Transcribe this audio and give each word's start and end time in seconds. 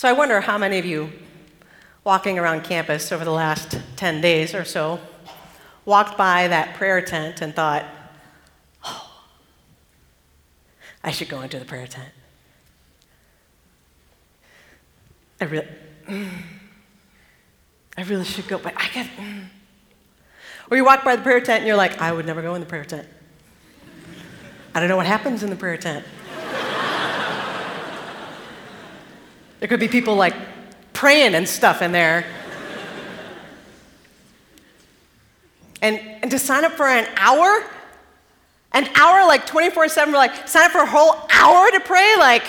So 0.00 0.08
I 0.08 0.14
wonder 0.14 0.40
how 0.40 0.56
many 0.56 0.78
of 0.78 0.86
you 0.86 1.12
walking 2.04 2.38
around 2.38 2.64
campus 2.64 3.12
over 3.12 3.22
the 3.22 3.30
last 3.30 3.78
10 3.96 4.22
days 4.22 4.54
or 4.54 4.64
so 4.64 4.98
walked 5.84 6.16
by 6.16 6.48
that 6.48 6.74
prayer 6.76 7.02
tent 7.02 7.42
and 7.42 7.54
thought, 7.54 7.84
oh, 8.82 9.24
I 11.04 11.10
should 11.10 11.28
go 11.28 11.42
into 11.42 11.58
the 11.58 11.66
prayer 11.66 11.86
tent. 11.86 12.08
I 15.38 15.44
really, 15.44 15.68
I 17.98 18.02
really 18.04 18.24
should 18.24 18.48
go, 18.48 18.56
but 18.56 18.72
I. 18.78 18.80
Mm. 18.80 19.44
Or 20.70 20.78
you 20.78 20.84
walk 20.86 21.04
by 21.04 21.14
the 21.14 21.22
prayer 21.22 21.42
tent 21.42 21.58
and 21.58 21.66
you're 21.66 21.76
like, 21.76 22.00
I 22.00 22.10
would 22.10 22.24
never 22.24 22.40
go 22.40 22.54
in 22.54 22.62
the 22.62 22.66
prayer 22.66 22.86
tent. 22.86 23.06
I 24.74 24.80
don't 24.80 24.88
know 24.88 24.96
what 24.96 25.04
happens 25.04 25.42
in 25.42 25.50
the 25.50 25.56
prayer 25.56 25.76
tent. 25.76 26.06
There 29.60 29.68
could 29.68 29.80
be 29.80 29.88
people 29.88 30.16
like 30.16 30.34
praying 30.94 31.34
and 31.34 31.48
stuff 31.48 31.82
in 31.82 31.92
there. 31.92 32.24
and, 35.82 36.00
and 36.22 36.30
to 36.30 36.38
sign 36.38 36.64
up 36.64 36.72
for 36.72 36.86
an 36.86 37.06
hour, 37.16 37.64
an 38.72 38.88
hour, 38.96 39.26
like 39.26 39.46
24 39.46 39.88
7, 39.88 40.14
like 40.14 40.48
sign 40.48 40.64
up 40.64 40.72
for 40.72 40.80
a 40.80 40.86
whole 40.86 41.26
hour 41.30 41.70
to 41.70 41.80
pray, 41.80 42.14
like, 42.18 42.42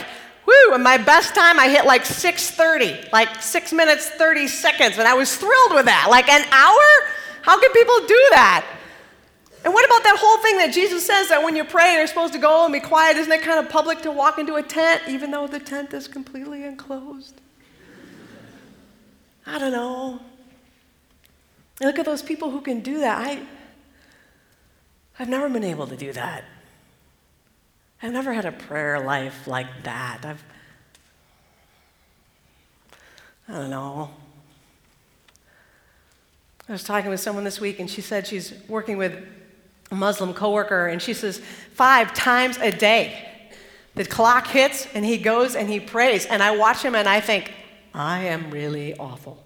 whoo, 0.45 0.73
and 0.73 0.84
my 0.84 0.98
best 0.98 1.35
time 1.35 1.59
I 1.59 1.68
hit 1.68 1.85
like 1.85 2.04
6.30, 2.04 3.12
like 3.12 3.41
six 3.41 3.73
minutes, 3.73 4.09
30 4.09 4.48
seconds, 4.48 4.98
and 4.98 5.07
I 5.07 5.13
was 5.13 5.35
thrilled 5.35 5.73
with 5.73 5.85
that. 5.85 6.07
Like 6.09 6.30
an 6.30 6.46
hour? 6.52 7.07
How 7.41 7.59
can 7.59 7.71
people 7.73 7.99
do 8.07 8.27
that? 8.32 8.66
And 9.63 9.73
what 9.73 9.85
about 9.85 10.03
that 10.03 10.17
whole 10.20 10.38
thing 10.39 10.57
that 10.57 10.73
Jesus 10.73 11.05
says 11.05 11.29
that 11.29 11.43
when 11.43 11.55
you 11.55 11.63
pray, 11.63 11.93
you're 11.93 12.07
supposed 12.07 12.33
to 12.33 12.39
go 12.39 12.63
and 12.65 12.73
be 12.73 12.79
quiet? 12.79 13.17
Isn't 13.17 13.31
it 13.31 13.43
kind 13.43 13.59
of 13.59 13.71
public 13.71 14.01
to 14.01 14.11
walk 14.11 14.39
into 14.39 14.55
a 14.55 14.63
tent, 14.63 15.03
even 15.07 15.29
though 15.29 15.45
the 15.45 15.59
tent 15.59 15.93
is 15.93 16.07
completely 16.07 16.63
enclosed? 16.63 17.39
I 19.45 19.59
don't 19.59 19.71
know. 19.71 20.20
And 21.79 21.87
look 21.87 21.99
at 21.99 22.05
those 22.05 22.23
people 22.23 22.49
who 22.49 22.62
can 22.62 22.81
do 22.81 22.99
that. 22.99 23.20
I, 23.20 23.40
I've 25.20 25.29
never 25.29 25.48
been 25.48 25.63
able 25.63 25.85
to 25.87 25.96
do 25.96 26.12
that. 26.13 26.43
I've 28.01 28.13
never 28.13 28.34
had 28.34 28.46
a 28.46 28.51
prayer 28.51 28.99
life 28.99 29.46
like 29.48 29.84
that. 29.84 30.25
I've, 30.25 30.43
I 33.48 33.53
don't 33.53 33.70
know. 33.70 34.09
I 36.68 36.71
was 36.71 36.84
talking 36.84 37.12
with 37.12 37.20
someone 37.20 37.43
this 37.43 37.59
week, 37.59 37.79
and 37.79 37.90
she 37.90 38.01
said 38.01 38.25
she's 38.25 38.53
working 38.68 38.98
with 38.98 39.23
Muslim 39.91 40.34
coworker, 40.34 40.87
and 40.87 41.01
she 41.01 41.13
says 41.13 41.39
five 41.73 42.13
times 42.13 42.57
a 42.57 42.71
day 42.71 43.27
the 43.95 44.05
clock 44.05 44.47
hits, 44.47 44.87
and 44.93 45.03
he 45.03 45.17
goes 45.17 45.55
and 45.55 45.70
he 45.70 45.79
prays. 45.79 46.25
And 46.25 46.41
I 46.41 46.55
watch 46.55 46.81
him, 46.81 46.95
and 46.95 47.07
I 47.07 47.20
think, 47.20 47.53
I 47.93 48.25
am 48.25 48.49
really 48.49 48.95
awful. 48.97 49.43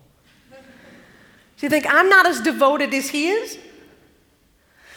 Do 0.51 1.65
you 1.65 1.69
think 1.69 1.85
I'm 1.89 2.09
not 2.09 2.27
as 2.27 2.41
devoted 2.41 2.93
as 2.93 3.09
he 3.09 3.29
is? 3.29 3.57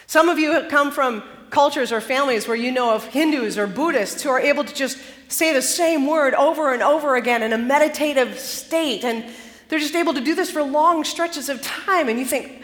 Some 0.06 0.28
of 0.28 0.38
you 0.38 0.52
have 0.52 0.69
come 0.69 0.91
from 0.91 1.22
cultures 1.50 1.92
or 1.92 2.00
families 2.00 2.46
where 2.46 2.56
you 2.56 2.70
know 2.70 2.94
of 2.94 3.04
Hindus 3.04 3.56
or 3.56 3.66
Buddhists 3.66 4.22
who 4.22 4.28
are 4.28 4.41
able 4.41 4.64
to 4.64 4.74
just 4.74 4.98
say 5.28 5.52
the 5.52 5.62
same 5.62 6.06
word 6.06 6.34
over 6.34 6.72
and 6.74 6.82
over 6.82 7.16
again 7.16 7.42
in 7.42 7.52
a 7.52 7.58
meditative 7.58 8.38
state. 8.38 9.04
And 9.04 9.24
they're 9.69 9.78
just 9.78 9.94
able 9.94 10.14
to 10.14 10.20
do 10.20 10.34
this 10.34 10.50
for 10.50 10.62
long 10.62 11.04
stretches 11.04 11.48
of 11.48 11.62
time. 11.62 12.08
And 12.08 12.19
you 12.19 12.26
think, 12.26 12.62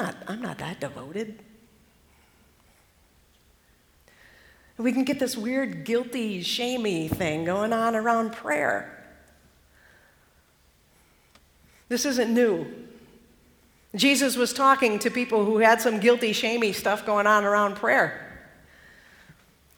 not, 0.00 0.16
I'm 0.26 0.40
not 0.40 0.58
that 0.58 0.80
devoted. 0.80 1.38
We 4.78 4.92
can 4.92 5.04
get 5.04 5.20
this 5.20 5.36
weird, 5.36 5.84
guilty, 5.84 6.42
shamey 6.42 7.06
thing 7.08 7.44
going 7.44 7.72
on 7.72 7.94
around 7.94 8.32
prayer. 8.32 8.96
This 11.88 12.06
isn't 12.06 12.32
new. 12.32 12.66
Jesus 13.94 14.36
was 14.36 14.52
talking 14.52 14.98
to 15.00 15.10
people 15.10 15.44
who 15.44 15.58
had 15.58 15.82
some 15.82 16.00
guilty, 16.00 16.32
shamey 16.32 16.72
stuff 16.72 17.04
going 17.04 17.26
on 17.26 17.44
around 17.44 17.76
prayer. 17.76 18.26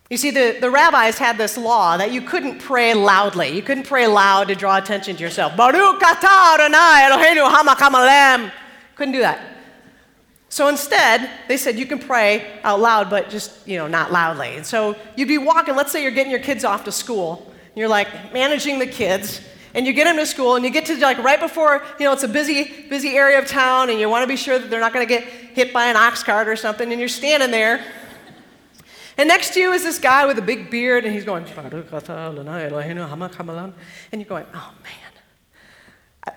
You 0.09 0.19
see, 0.19 0.31
the, 0.31 0.59
the 0.61 0.71
rabbis 0.71 1.17
had 1.19 1.39
this 1.39 1.57
law 1.57 1.97
that 1.97 2.13
you 2.13 2.21
couldn't 2.21 2.59
pray 2.59 2.93
loudly. 2.93 3.49
You 3.49 3.63
couldn't 3.63 3.87
pray 3.87 4.07
loud 4.07 4.49
to 4.49 4.55
draw 4.55 4.77
attention 4.77 5.17
to 5.17 5.23
yourself. 5.23 5.57
Baruch 5.57 6.01
atah 6.01 6.55
Adonai 6.55 7.09
Eloheinu. 7.11 8.53
Couldn't 8.95 9.15
do 9.15 9.21
that. 9.21 9.52
So 10.53 10.69
instead, 10.69 11.31
they 11.49 11.57
said 11.57 11.79
you 11.79 11.87
can 11.87 11.99
pray 11.99 12.61
out 12.63 12.79
loud, 12.79 13.09
but 13.09 13.31
just, 13.31 13.67
you 13.67 13.79
know, 13.79 13.89
not 13.89 14.13
loudly. 14.13 14.55
And 14.55 14.67
so 14.67 14.95
you'd 15.17 15.27
be 15.27 15.39
walking, 15.39 15.75
let's 15.75 15.91
say 15.91 16.03
you're 16.03 16.11
getting 16.11 16.31
your 16.31 16.43
kids 16.43 16.63
off 16.63 16.85
to 16.85 16.93
school. 16.93 17.51
You're 17.75 17.89
like 17.89 18.35
managing 18.35 18.79
the 18.79 18.87
kids, 18.87 19.41
and 19.73 19.87
you 19.87 19.95
get 19.95 20.05
them 20.05 20.19
to 20.19 20.27
school 20.27 20.57
and 20.57 20.63
you 20.63 20.71
get 20.71 20.85
to 20.85 20.97
like 20.99 21.17
right 21.25 21.41
before 21.41 21.83
you 21.99 22.05
know 22.05 22.13
it's 22.13 22.23
a 22.23 22.29
busy 22.29 22.87
busy 22.91 23.17
area 23.17 23.39
of 23.39 23.47
town 23.47 23.89
and 23.89 23.99
you 23.99 24.11
want 24.11 24.23
to 24.23 24.27
be 24.27 24.37
sure 24.37 24.59
that 24.59 24.69
they're 24.69 24.79
not 24.79 24.93
going 24.93 25.09
to 25.09 25.09
get 25.09 25.25
hit 25.25 25.73
by 25.73 25.87
an 25.87 25.97
ox 25.97 26.23
cart 26.23 26.47
or 26.47 26.55
something 26.55 26.91
and 26.91 27.01
you're 27.01 27.09
standing 27.09 27.51
there 27.51 27.83
and 29.17 29.27
next 29.27 29.55
to 29.55 29.61
you 29.61 29.73
is 29.73 29.83
this 29.83 29.99
guy 29.99 30.27
with 30.27 30.39
a 30.39 30.43
big 30.43 30.71
beard 30.71 31.07
and 31.07 31.15
he's 31.15 31.25
going 31.25 31.47
and 34.13 34.21
you're 34.21 34.29
going 34.29 34.45
oh 34.53 34.75
man 34.85 35.02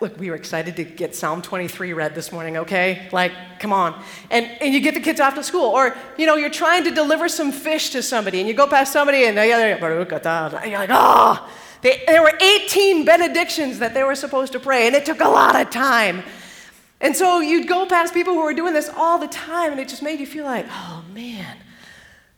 Look, 0.02 0.20
we 0.20 0.32
were 0.32 0.36
excited 0.36 0.76
to 0.78 0.84
get 0.84 1.16
Psalm 1.16 1.44
23 1.44 1.94
read 1.94 2.16
this 2.16 2.32
morning, 2.32 2.58
okay? 2.58 3.08
Like, 3.12 3.32
come 3.60 3.72
on. 3.72 4.04
And, 4.32 4.46
and 4.60 4.74
you 4.74 4.80
get 4.80 4.96
the 4.96 5.00
kids 5.00 5.20
off 5.20 5.36
to 5.36 5.44
school. 5.44 5.70
Or, 5.70 5.96
you 6.18 6.26
know, 6.26 6.36
you're 6.36 6.50
trying 6.50 6.84
to 6.86 6.92
deliver 6.92 7.30
some 7.30 7.52
fish 7.52 7.92
to 7.92 8.02
somebody 8.02 8.40
and 8.40 8.48
you 8.48 8.56
go 8.56 8.66
past 8.66 8.92
somebody 8.92 9.26
and 9.26 9.38
you're 9.38 10.80
like, 10.80 10.90
oh, 10.92 11.50
they, 11.82 12.02
there 12.08 12.24
were 12.24 12.34
18 12.42 13.06
benedictions 13.06 13.78
that 13.78 13.94
they 13.94 14.04
were 14.04 14.16
supposed 14.16 14.54
to 14.54 14.60
pray, 14.60 14.88
and 14.88 14.96
it 14.96 15.06
took 15.06 15.22
a 15.22 15.30
lot 15.30 15.56
of 15.56 15.70
time. 15.70 16.24
And 17.00 17.16
so 17.16 17.42
you'd 17.42 17.68
go 17.68 17.86
past 17.86 18.12
people 18.12 18.34
who 18.34 18.42
were 18.42 18.56
doing 18.56 18.74
this 18.74 18.90
all 18.90 19.20
the 19.20 19.28
time, 19.28 19.72
and 19.72 19.80
it 19.80 19.88
just 19.88 20.02
made 20.02 20.20
you 20.20 20.26
feel 20.26 20.46
like, 20.46 20.66
oh 20.68 21.04
man, 21.14 21.58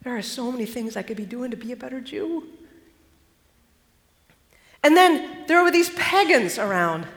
there 0.04 0.18
are 0.18 0.22
so 0.22 0.52
many 0.52 0.66
things 0.66 0.98
I 0.98 1.02
could 1.02 1.16
be 1.16 1.26
doing 1.26 1.52
to 1.52 1.58
be 1.58 1.72
a 1.72 1.78
better 1.78 2.02
Jew. 2.02 2.44
And 4.84 4.98
then 4.98 5.46
there 5.48 5.64
were 5.64 5.72
these 5.72 5.92
pagans 5.92 6.60
around. 6.60 7.08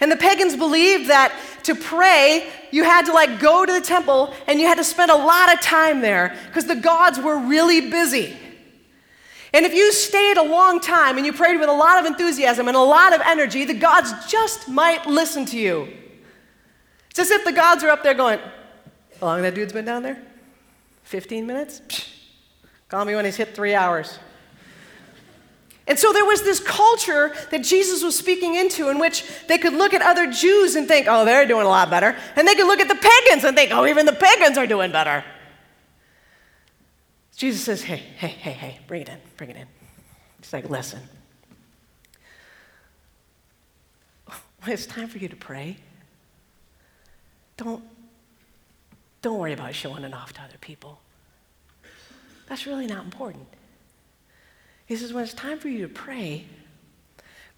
And 0.00 0.12
the 0.12 0.16
pagans 0.16 0.56
believed 0.56 1.10
that 1.10 1.32
to 1.64 1.74
pray, 1.74 2.48
you 2.70 2.84
had 2.84 3.06
to 3.06 3.12
like 3.12 3.40
go 3.40 3.66
to 3.66 3.72
the 3.72 3.80
temple 3.80 4.32
and 4.46 4.60
you 4.60 4.66
had 4.66 4.78
to 4.78 4.84
spend 4.84 5.10
a 5.10 5.16
lot 5.16 5.52
of 5.52 5.60
time 5.60 6.00
there 6.00 6.36
because 6.46 6.66
the 6.66 6.76
gods 6.76 7.18
were 7.18 7.38
really 7.38 7.90
busy. 7.90 8.36
And 9.52 9.64
if 9.64 9.74
you 9.74 9.92
stayed 9.92 10.36
a 10.36 10.42
long 10.42 10.78
time 10.78 11.16
and 11.16 11.26
you 11.26 11.32
prayed 11.32 11.58
with 11.58 11.68
a 11.68 11.72
lot 11.72 11.98
of 11.98 12.06
enthusiasm 12.06 12.68
and 12.68 12.76
a 12.76 12.80
lot 12.80 13.14
of 13.14 13.20
energy, 13.22 13.64
the 13.64 13.74
gods 13.74 14.12
just 14.26 14.68
might 14.68 15.06
listen 15.06 15.46
to 15.46 15.58
you. 15.58 15.88
It's 17.10 17.18
as 17.18 17.30
if 17.30 17.44
the 17.44 17.52
gods 17.52 17.82
are 17.82 17.88
up 17.88 18.02
there 18.02 18.14
going, 18.14 18.38
How 19.18 19.26
long 19.26 19.42
that 19.42 19.54
dude's 19.54 19.72
been 19.72 19.86
down 19.86 20.02
there? 20.02 20.22
15 21.04 21.46
minutes? 21.46 21.80
Psh, 21.88 22.08
call 22.88 23.04
me 23.04 23.14
when 23.14 23.24
he's 23.24 23.36
hit 23.36 23.54
three 23.54 23.74
hours. 23.74 24.18
And 25.88 25.98
so 25.98 26.12
there 26.12 26.24
was 26.26 26.42
this 26.42 26.60
culture 26.60 27.34
that 27.50 27.64
Jesus 27.64 28.04
was 28.04 28.16
speaking 28.16 28.54
into 28.54 28.90
in 28.90 28.98
which 28.98 29.24
they 29.48 29.56
could 29.56 29.72
look 29.72 29.94
at 29.94 30.02
other 30.02 30.30
Jews 30.30 30.76
and 30.76 30.86
think, 30.86 31.06
oh, 31.08 31.24
they're 31.24 31.46
doing 31.46 31.64
a 31.64 31.68
lot 31.68 31.88
better. 31.88 32.14
And 32.36 32.46
they 32.46 32.54
could 32.54 32.66
look 32.66 32.80
at 32.80 32.88
the 32.88 32.94
pagans 32.94 33.42
and 33.44 33.56
think, 33.56 33.72
oh, 33.72 33.86
even 33.86 34.04
the 34.04 34.12
pagans 34.12 34.58
are 34.58 34.66
doing 34.66 34.92
better. 34.92 35.24
Jesus 37.34 37.62
says, 37.62 37.82
hey, 37.82 37.96
hey, 37.96 38.28
hey, 38.28 38.52
hey, 38.52 38.78
bring 38.86 39.02
it 39.02 39.08
in, 39.08 39.18
bring 39.38 39.48
it 39.48 39.56
in. 39.56 39.66
He's 40.40 40.52
like, 40.52 40.68
listen. 40.68 41.00
When 44.62 44.72
it's 44.72 44.86
time 44.86 45.08
for 45.08 45.18
you 45.18 45.28
to 45.28 45.36
pray, 45.36 45.78
don't, 47.56 47.82
don't 49.22 49.38
worry 49.38 49.54
about 49.54 49.74
showing 49.74 50.04
it 50.04 50.12
off 50.12 50.34
to 50.34 50.42
other 50.42 50.58
people. 50.60 51.00
That's 52.48 52.66
really 52.66 52.86
not 52.86 53.04
important. 53.04 53.46
He 54.88 54.96
says, 54.96 55.12
when 55.12 55.22
it's 55.22 55.34
time 55.34 55.58
for 55.58 55.68
you 55.68 55.86
to 55.86 55.92
pray, 55.92 56.46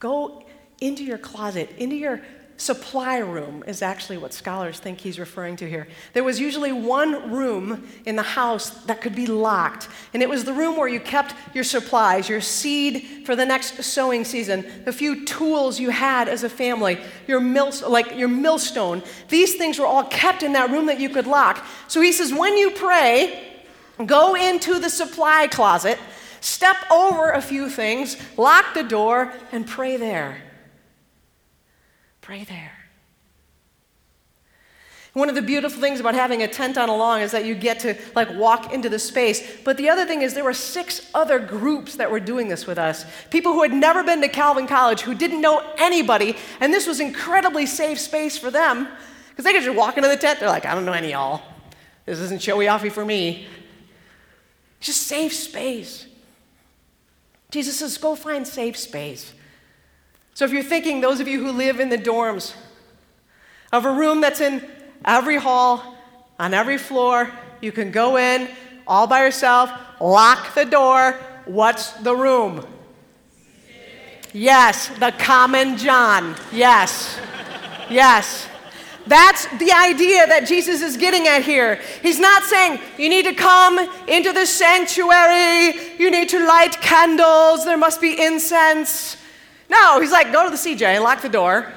go 0.01 0.45
into 0.81 1.05
your 1.05 1.17
closet, 1.17 1.71
into 1.79 1.95
your 1.95 2.21
supply 2.57 3.19
room 3.19 3.63
is 3.69 3.83
actually 3.83 4.19
what 4.19 4.35
scholars 4.35 4.81
think 4.81 5.01
he's 5.01 5.19
referring 5.19 5.55
to 5.55 5.69
here. 5.69 5.87
There 6.13 6.25
was 6.25 6.41
usually 6.41 6.73
one 6.73 7.31
room 7.31 7.89
in 8.05 8.17
the 8.17 8.23
house 8.23 8.71
that 8.85 9.01
could 9.01 9.15
be 9.15 9.29
locked, 9.29 9.89
and 10.13 10.25
it 10.25 10.29
was 10.29 10.45
the 10.45 10.53
room 10.53 10.77
where 10.77 10.89
you 10.89 10.99
kept 10.99 11.37
your 11.55 11.63
supplies, 11.63 12.29
your 12.29 12.41
seed 12.41 13.25
for 13.25 13.37
the 13.37 13.47
next 13.47 13.83
sowing 13.85 14.25
season, 14.25 14.67
the 14.85 14.93
few 14.93 15.25
tools 15.25 15.79
you 15.79 15.91
had 15.91 16.29
as 16.29 16.43
a 16.43 16.51
family, 16.51 16.99
your 17.29 17.41
mill, 17.41 17.73
like 17.89 18.17
your 18.17 18.29
millstone. 18.29 19.05
These 19.29 19.55
things 19.55 19.79
were 19.79 19.87
all 19.87 20.05
kept 20.05 20.43
in 20.43 20.53
that 20.55 20.71
room 20.71 20.87
that 20.87 20.99
you 20.99 21.11
could 21.11 21.29
lock. 21.29 21.65
So 21.87 22.01
he 22.01 22.11
says, 22.11 22.35
when 22.35 22.57
you 22.57 22.73
pray, 22.73 23.63
go 24.05 24.35
into 24.35 24.81
the 24.81 24.91
supply 24.91 25.47
closet, 25.47 25.97
step 26.41 26.77
over 26.91 27.31
a 27.31 27.41
few 27.41 27.69
things, 27.69 28.17
lock 28.37 28.75
the 28.75 28.83
door, 28.83 29.33
and 29.53 29.67
pray 29.67 29.97
there. 29.97 30.43
Pray 32.21 32.45
there. 32.45 32.73
One 35.13 35.29
of 35.29 35.35
the 35.35 35.43
beautiful 35.43 35.81
things 35.81 35.99
about 35.99 36.15
having 36.15 36.43
a 36.43 36.49
tent 36.49 36.79
on 36.79 36.89
a 36.89 36.95
lawn 36.95 37.21
is 37.21 37.33
that 37.33 37.45
you 37.45 37.57
get 37.57 37.81
to 37.81 37.97
like 38.15 38.31
walk 38.37 38.73
into 38.73 38.89
the 38.89 38.99
space. 38.99 39.61
But 39.65 39.77
the 39.77 39.89
other 39.89 40.07
thing 40.07 40.23
is 40.23 40.35
there 40.35 40.45
were 40.45 40.55
six 40.55 41.11
other 41.15 41.41
groups 41.41 41.97
that 41.97 42.11
were 42.11 42.21
doing 42.21 42.47
this 42.47 42.65
with 42.65 42.79
us. 42.79 43.05
People 43.31 43.53
who 43.53 43.63
had 43.63 43.73
never 43.73 44.05
been 44.05 44.21
to 44.21 44.29
Calvin 44.29 44.69
College, 44.69 45.01
who 45.01 45.15
didn't 45.15 45.41
know 45.41 45.69
anybody, 45.79 46.37
and 46.61 46.73
this 46.73 46.87
was 46.87 47.01
incredibly 47.01 47.67
safe 47.67 47.99
space 47.99 48.39
for 48.39 48.53
them 48.53 48.87
because 49.31 49.45
they 49.45 49.53
could 49.53 49.65
just 49.65 49.77
walk 49.77 49.97
into 49.97 50.09
the 50.09 50.17
tent. 50.17 50.39
They're 50.39 50.49
like, 50.49 50.65
I 50.65 50.77
don't 50.77 50.85
know 50.85 50.93
any 50.93 51.11
y'all. 51.11 51.43
This 52.07 52.21
isn't 52.21 52.41
showy 52.41 52.67
offy 52.67 52.91
for 52.91 53.05
me. 53.05 53.49
Just 54.79 55.09
safe 55.09 55.33
space. 55.33 56.07
Jesus 57.51 57.79
says, 57.79 57.99
go 57.99 58.15
find 58.15 58.47
safe 58.47 58.77
space. 58.77 59.33
So 60.35 60.45
if 60.45 60.53
you're 60.53 60.63
thinking, 60.63 61.01
those 61.01 61.21
of 61.21 61.29
you 61.29 61.45
who 61.45 61.53
live 61.53 61.81
in 61.81 61.89
the 61.89 61.99
dorms, 61.99 62.55
of 63.73 63.85
a 63.85 63.93
room 63.93 64.21
that's 64.21 64.41
in 64.41 64.69
every 65.05 65.37
hall, 65.37 65.97
on 66.41 66.55
every 66.55 66.79
floor. 66.79 67.31
You 67.61 67.71
can 67.71 67.91
go 67.91 68.17
in 68.17 68.49
all 68.87 69.07
by 69.07 69.25
yourself, 69.25 69.71
lock 70.01 70.55
the 70.55 70.65
door. 70.65 71.13
What's 71.45 71.93
the 71.93 72.17
room? 72.17 72.67
Yes, 74.33 74.89
the 74.99 75.13
common 75.19 75.77
John. 75.77 76.35
Yes. 76.53 77.21
Yes. 77.91 78.49
That's 79.11 79.47
the 79.59 79.73
idea 79.73 80.25
that 80.29 80.47
Jesus 80.47 80.83
is 80.83 80.97
getting 80.97 81.27
at 81.27 81.43
here. 81.43 81.81
He's 82.01 82.21
not 82.21 82.45
saying 82.45 82.79
you 82.97 83.09
need 83.09 83.25
to 83.25 83.35
come 83.35 83.77
into 84.07 84.33
the 84.33 84.47
sanctuary, 84.47 85.75
you 85.99 86.13
need 86.13 86.29
to 86.29 86.47
light 86.47 86.81
candles, 86.81 87.65
there 87.65 87.77
must 87.77 88.01
be 88.01 88.23
incense. 88.23 89.17
No, 89.69 90.01
he's 90.01 90.13
like, 90.13 90.31
go 90.31 90.45
to 90.45 90.51
the 90.51 90.57
CJ, 90.57 90.83
and 90.83 91.03
lock 91.03 91.23
the 91.23 91.29
door, 91.29 91.73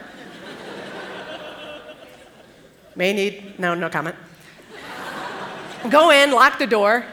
May 2.95 3.13
need, 3.13 3.57
no, 3.57 3.73
no 3.73 3.89
comment. 3.89 4.15
Go 5.89 6.11
in, 6.11 6.31
lock 6.31 6.59
the 6.59 6.67
door, 6.67 7.03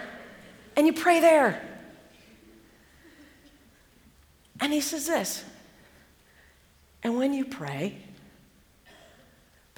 and 0.77 0.87
you 0.87 0.93
pray 0.93 1.21
there. 1.21 1.67
And 4.61 4.71
he 4.71 4.83
says 4.83 5.07
this 5.07 5.47
And 7.03 7.17
when 7.17 7.33
you 7.33 7.47
pray, 7.47 7.97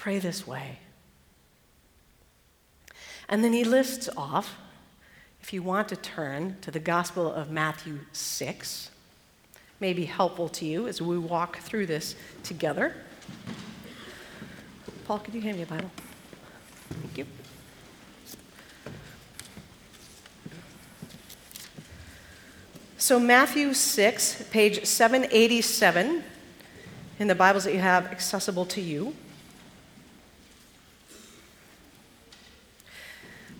pray 0.03 0.19
this 0.19 0.45
way. 0.45 0.79
And 3.29 3.41
then 3.41 3.53
he 3.53 3.63
lists 3.63 4.09
off, 4.17 4.57
if 5.41 5.53
you 5.53 5.63
want 5.63 5.87
to 5.87 5.95
turn 5.95 6.57
to 6.59 6.71
the 6.71 6.79
Gospel 6.79 7.31
of 7.31 7.49
Matthew 7.49 7.99
6, 8.11 8.91
may 9.79 9.93
be 9.93 10.03
helpful 10.03 10.49
to 10.49 10.65
you 10.65 10.89
as 10.89 11.01
we 11.01 11.17
walk 11.17 11.59
through 11.59 11.85
this 11.85 12.17
together. 12.43 12.93
Paul, 15.05 15.19
could 15.19 15.33
you 15.33 15.39
hand 15.39 15.55
me 15.55 15.63
a 15.63 15.67
Bible? 15.67 15.89
Thank 16.89 17.19
you. 17.19 17.25
So, 22.97 23.21
Matthew 23.21 23.73
6, 23.73 24.47
page 24.51 24.83
787 24.83 26.25
in 27.19 27.27
the 27.29 27.35
Bibles 27.35 27.63
that 27.63 27.73
you 27.73 27.79
have 27.79 28.07
accessible 28.07 28.65
to 28.65 28.81
you. 28.81 29.15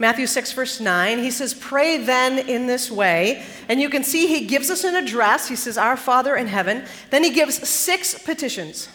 Matthew 0.03 0.27
6, 0.27 0.51
verse 0.51 0.81
9, 0.81 1.19
he 1.19 1.31
says, 1.31 1.53
Pray 1.53 1.95
then 1.95 2.49
in 2.49 2.67
this 2.67 2.91
way. 2.91 3.45
And 3.69 3.79
you 3.79 3.87
can 3.87 4.03
see 4.03 4.27
he 4.27 4.45
gives 4.45 4.69
us 4.69 4.83
an 4.83 4.97
address. 4.97 5.47
He 5.47 5.55
says, 5.55 5.77
Our 5.77 5.95
Father 5.95 6.35
in 6.35 6.47
heaven. 6.47 6.83
Then 7.09 7.23
he 7.23 7.29
gives 7.29 7.65
six 7.65 8.21
petitions. 8.21 8.89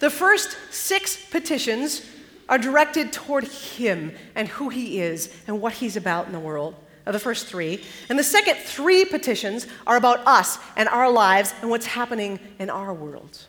The 0.00 0.10
first 0.10 0.58
six 0.72 1.16
petitions 1.30 2.04
are 2.48 2.58
directed 2.58 3.12
toward 3.12 3.44
him 3.44 4.10
and 4.34 4.48
who 4.48 4.70
he 4.70 5.00
is 5.00 5.32
and 5.46 5.60
what 5.60 5.74
he's 5.74 5.96
about 5.96 6.26
in 6.26 6.32
the 6.32 6.40
world. 6.40 6.74
Are 7.06 7.12
the 7.12 7.20
first 7.20 7.46
three. 7.46 7.84
And 8.08 8.18
the 8.18 8.24
second 8.24 8.56
three 8.56 9.04
petitions 9.04 9.68
are 9.86 9.96
about 9.96 10.26
us 10.26 10.58
and 10.74 10.88
our 10.88 11.08
lives 11.08 11.54
and 11.60 11.70
what's 11.70 11.86
happening 11.86 12.40
in 12.58 12.70
our 12.70 12.92
world. 12.92 13.46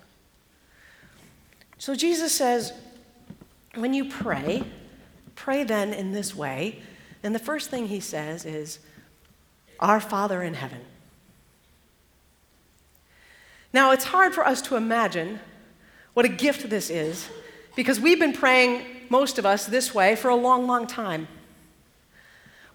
So 1.80 1.96
Jesus 1.96 2.32
says, 2.32 2.74
when 3.74 3.96
you 3.96 4.06
pray, 4.06 4.66
pray 5.40 5.64
then 5.64 5.94
in 5.94 6.12
this 6.12 6.36
way. 6.36 6.82
And 7.24 7.34
the 7.34 7.40
first 7.40 7.70
thing 7.70 7.88
he 7.88 8.00
says 8.00 8.46
is, 8.46 8.80
Our 9.80 10.00
Father 10.00 10.44
in 10.44 10.54
heaven. 10.54 10.82
Now, 13.72 13.92
it's 13.92 14.06
hard 14.06 14.34
for 14.34 14.46
us 14.46 14.62
to 14.64 14.76
imagine 14.76 15.40
what 16.14 16.26
a 16.26 16.30
gift 16.30 16.70
this 16.70 16.90
is 16.90 17.30
because 17.76 18.00
we've 18.00 18.20
been 18.20 18.34
praying, 18.34 18.86
most 19.10 19.38
of 19.40 19.46
us, 19.46 19.66
this 19.66 19.94
way 19.94 20.16
for 20.16 20.30
a 20.30 20.36
long, 20.36 20.68
long 20.68 20.88
time. 20.88 21.28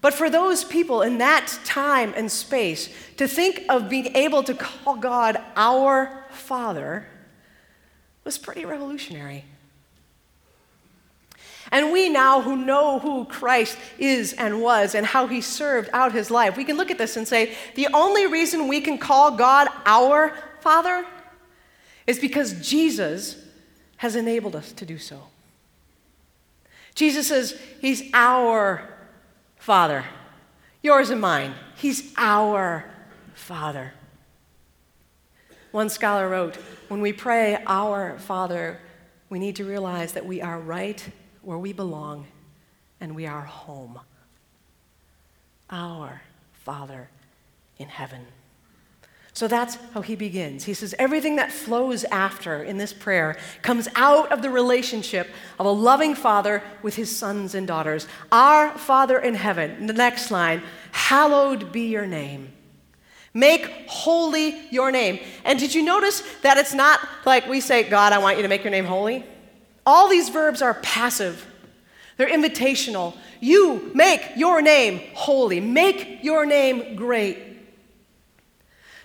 But 0.01 0.13
for 0.13 0.29
those 0.29 0.63
people 0.63 1.01
in 1.01 1.17
that 1.19 1.59
time 1.65 2.13
and 2.15 2.31
space, 2.31 2.89
to 3.17 3.27
think 3.27 3.63
of 3.69 3.89
being 3.89 4.15
able 4.15 4.43
to 4.43 4.53
call 4.53 4.95
God 4.95 5.37
our 5.55 6.25
Father 6.29 7.07
was 8.23 8.37
pretty 8.37 8.65
revolutionary. 8.65 9.45
And 11.71 11.91
we 11.91 12.09
now, 12.09 12.41
who 12.41 12.55
know 12.55 12.99
who 12.99 13.25
Christ 13.25 13.77
is 13.97 14.33
and 14.33 14.61
was 14.61 14.93
and 14.95 15.05
how 15.05 15.27
he 15.27 15.41
served 15.41 15.89
out 15.93 16.11
his 16.11 16.29
life, 16.29 16.57
we 16.57 16.63
can 16.63 16.77
look 16.77 16.91
at 16.91 16.97
this 16.97 17.17
and 17.17 17.27
say 17.27 17.55
the 17.75 17.87
only 17.93 18.27
reason 18.27 18.67
we 18.67 18.81
can 18.81 18.97
call 18.97 19.31
God 19.31 19.67
our 19.85 20.37
Father 20.59 21.05
is 22.05 22.19
because 22.19 22.53
Jesus 22.67 23.43
has 23.97 24.15
enabled 24.15 24.55
us 24.55 24.71
to 24.73 24.85
do 24.85 24.97
so. 24.97 25.23
Jesus 26.93 27.27
says, 27.27 27.59
He's 27.81 28.09
our 28.13 28.87
Father, 29.57 30.05
yours 30.81 31.09
and 31.09 31.19
mine. 31.19 31.53
He's 31.75 32.13
our 32.17 32.85
Father. 33.33 33.93
One 35.71 35.89
scholar 35.89 36.29
wrote, 36.29 36.55
When 36.87 37.01
we 37.01 37.11
pray, 37.11 37.61
Our 37.67 38.17
Father, 38.19 38.79
we 39.29 39.39
need 39.39 39.57
to 39.57 39.65
realize 39.65 40.13
that 40.13 40.25
we 40.25 40.41
are 40.41 40.59
right 40.59 41.03
where 41.45 41.57
we 41.57 41.73
belong 41.73 42.27
and 42.99 43.15
we 43.15 43.25
are 43.25 43.41
home. 43.41 43.99
Our 45.69 46.21
Father 46.53 47.09
in 47.77 47.87
heaven. 47.87 48.25
So 49.33 49.49
that's 49.49 49.75
how 49.93 50.01
he 50.01 50.15
begins. 50.15 50.63
He 50.63 50.73
says, 50.73 50.95
Everything 50.97 51.35
that 51.35 51.51
flows 51.51 52.05
after 52.05 52.63
in 52.63 52.77
this 52.77 52.93
prayer 52.93 53.37
comes 53.61 53.89
out 53.95 54.31
of 54.31 54.41
the 54.41 54.49
relationship 54.49 55.27
of 55.59 55.65
a 55.65 55.71
loving 55.71 56.15
father 56.15 56.63
with 56.81 56.95
his 56.95 57.13
sons 57.13 57.53
and 57.53 57.67
daughters. 57.67 58.07
Our 58.31 58.77
Father 58.77 59.19
in 59.19 59.35
heaven. 59.35 59.87
The 59.87 59.93
next 59.93 60.31
line, 60.31 60.63
hallowed 60.91 61.73
be 61.73 61.87
your 61.87 62.07
name. 62.07 62.53
Make 63.33 63.89
holy 63.89 64.61
your 64.69 64.89
name. 64.89 65.19
And 65.43 65.59
did 65.59 65.75
you 65.75 65.83
notice 65.83 66.23
that 66.41 66.57
it's 66.57 66.73
not 66.73 67.01
like 67.25 67.45
we 67.47 67.59
say, 67.59 67.83
God, 67.83 68.13
I 68.13 68.19
want 68.19 68.37
you 68.37 68.43
to 68.43 68.49
make 68.49 68.63
your 68.63 68.71
name 68.71 68.85
holy? 68.85 69.25
All 69.85 70.09
these 70.09 70.29
verbs 70.29 70.61
are 70.61 70.73
passive, 70.75 71.45
they're 72.17 72.29
invitational. 72.29 73.15
You 73.41 73.91
make 73.93 74.21
your 74.35 74.61
name 74.61 75.01
holy, 75.13 75.59
make 75.59 76.23
your 76.23 76.45
name 76.45 76.95
great. 76.95 77.37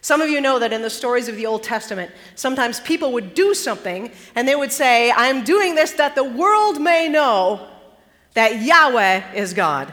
Some 0.02 0.22
of 0.22 0.30
you 0.30 0.40
know 0.40 0.58
that 0.58 0.72
in 0.72 0.82
the 0.82 0.90
stories 0.90 1.28
of 1.28 1.36
the 1.36 1.46
Old 1.46 1.62
Testament, 1.62 2.10
sometimes 2.34 2.80
people 2.80 3.12
would 3.12 3.34
do 3.34 3.52
something 3.52 4.10
and 4.34 4.48
they 4.48 4.56
would 4.56 4.72
say, 4.72 5.10
I'm 5.10 5.44
doing 5.44 5.74
this 5.74 5.92
that 5.92 6.14
the 6.14 6.24
world 6.24 6.80
may 6.80 7.08
know 7.08 7.68
that 8.34 8.62
Yahweh 8.62 9.34
is 9.34 9.52
God. 9.52 9.92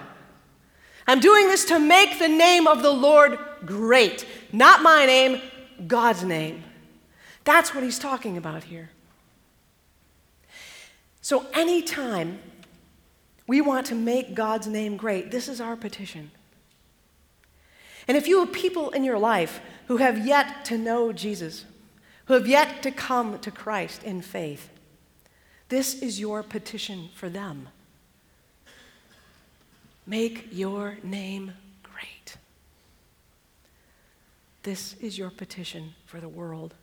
I'm 1.08 1.20
doing 1.20 1.48
this 1.48 1.66
to 1.66 1.80
make 1.80 2.20
the 2.20 2.28
name 2.28 2.68
of 2.68 2.84
the 2.84 2.92
Lord 2.92 3.38
great. 3.66 4.26
Not 4.54 4.82
my 4.82 5.06
name, 5.06 5.42
God's 5.88 6.24
name. 6.24 6.64
That's 7.44 7.74
what 7.74 7.84
he's 7.84 8.00
talking 8.00 8.38
about 8.38 8.64
here. 8.64 8.90
So, 11.28 11.46
anytime 11.54 12.40
we 13.48 13.60
want 13.60 13.88
to 13.88 13.96
make 13.96 14.34
God's 14.34 14.66
name 14.66 14.96
great, 14.96 15.30
this 15.30 15.50
is 15.50 15.60
our 15.60 15.76
petition. 15.76 16.32
And 18.08 18.16
if 18.16 18.30
you 18.30 18.40
have 18.40 18.54
people 18.54 18.92
in 18.92 19.04
your 19.04 19.20
life 19.20 19.60
who 19.88 19.98
have 19.98 20.26
yet 20.26 20.64
to 20.64 20.78
know 20.78 21.12
Jesus, 21.12 21.66
who 22.28 22.34
have 22.34 22.48
yet 22.48 22.82
to 22.84 22.92
come 22.92 23.40
to 23.40 23.52
Christ 23.52 24.04
in 24.04 24.22
faith, 24.22 24.70
this 25.68 26.02
is 26.02 26.18
your 26.18 26.44
petition 26.44 27.10
for 27.14 27.28
them. 27.28 27.68
Make 30.06 30.48
your 30.54 30.98
name 31.04 31.52
great. 31.84 32.38
This 34.64 34.96
is 35.02 35.18
your 35.18 35.32
petition 35.32 35.94
for 36.06 36.22
the 36.22 36.30
world. 36.30 36.74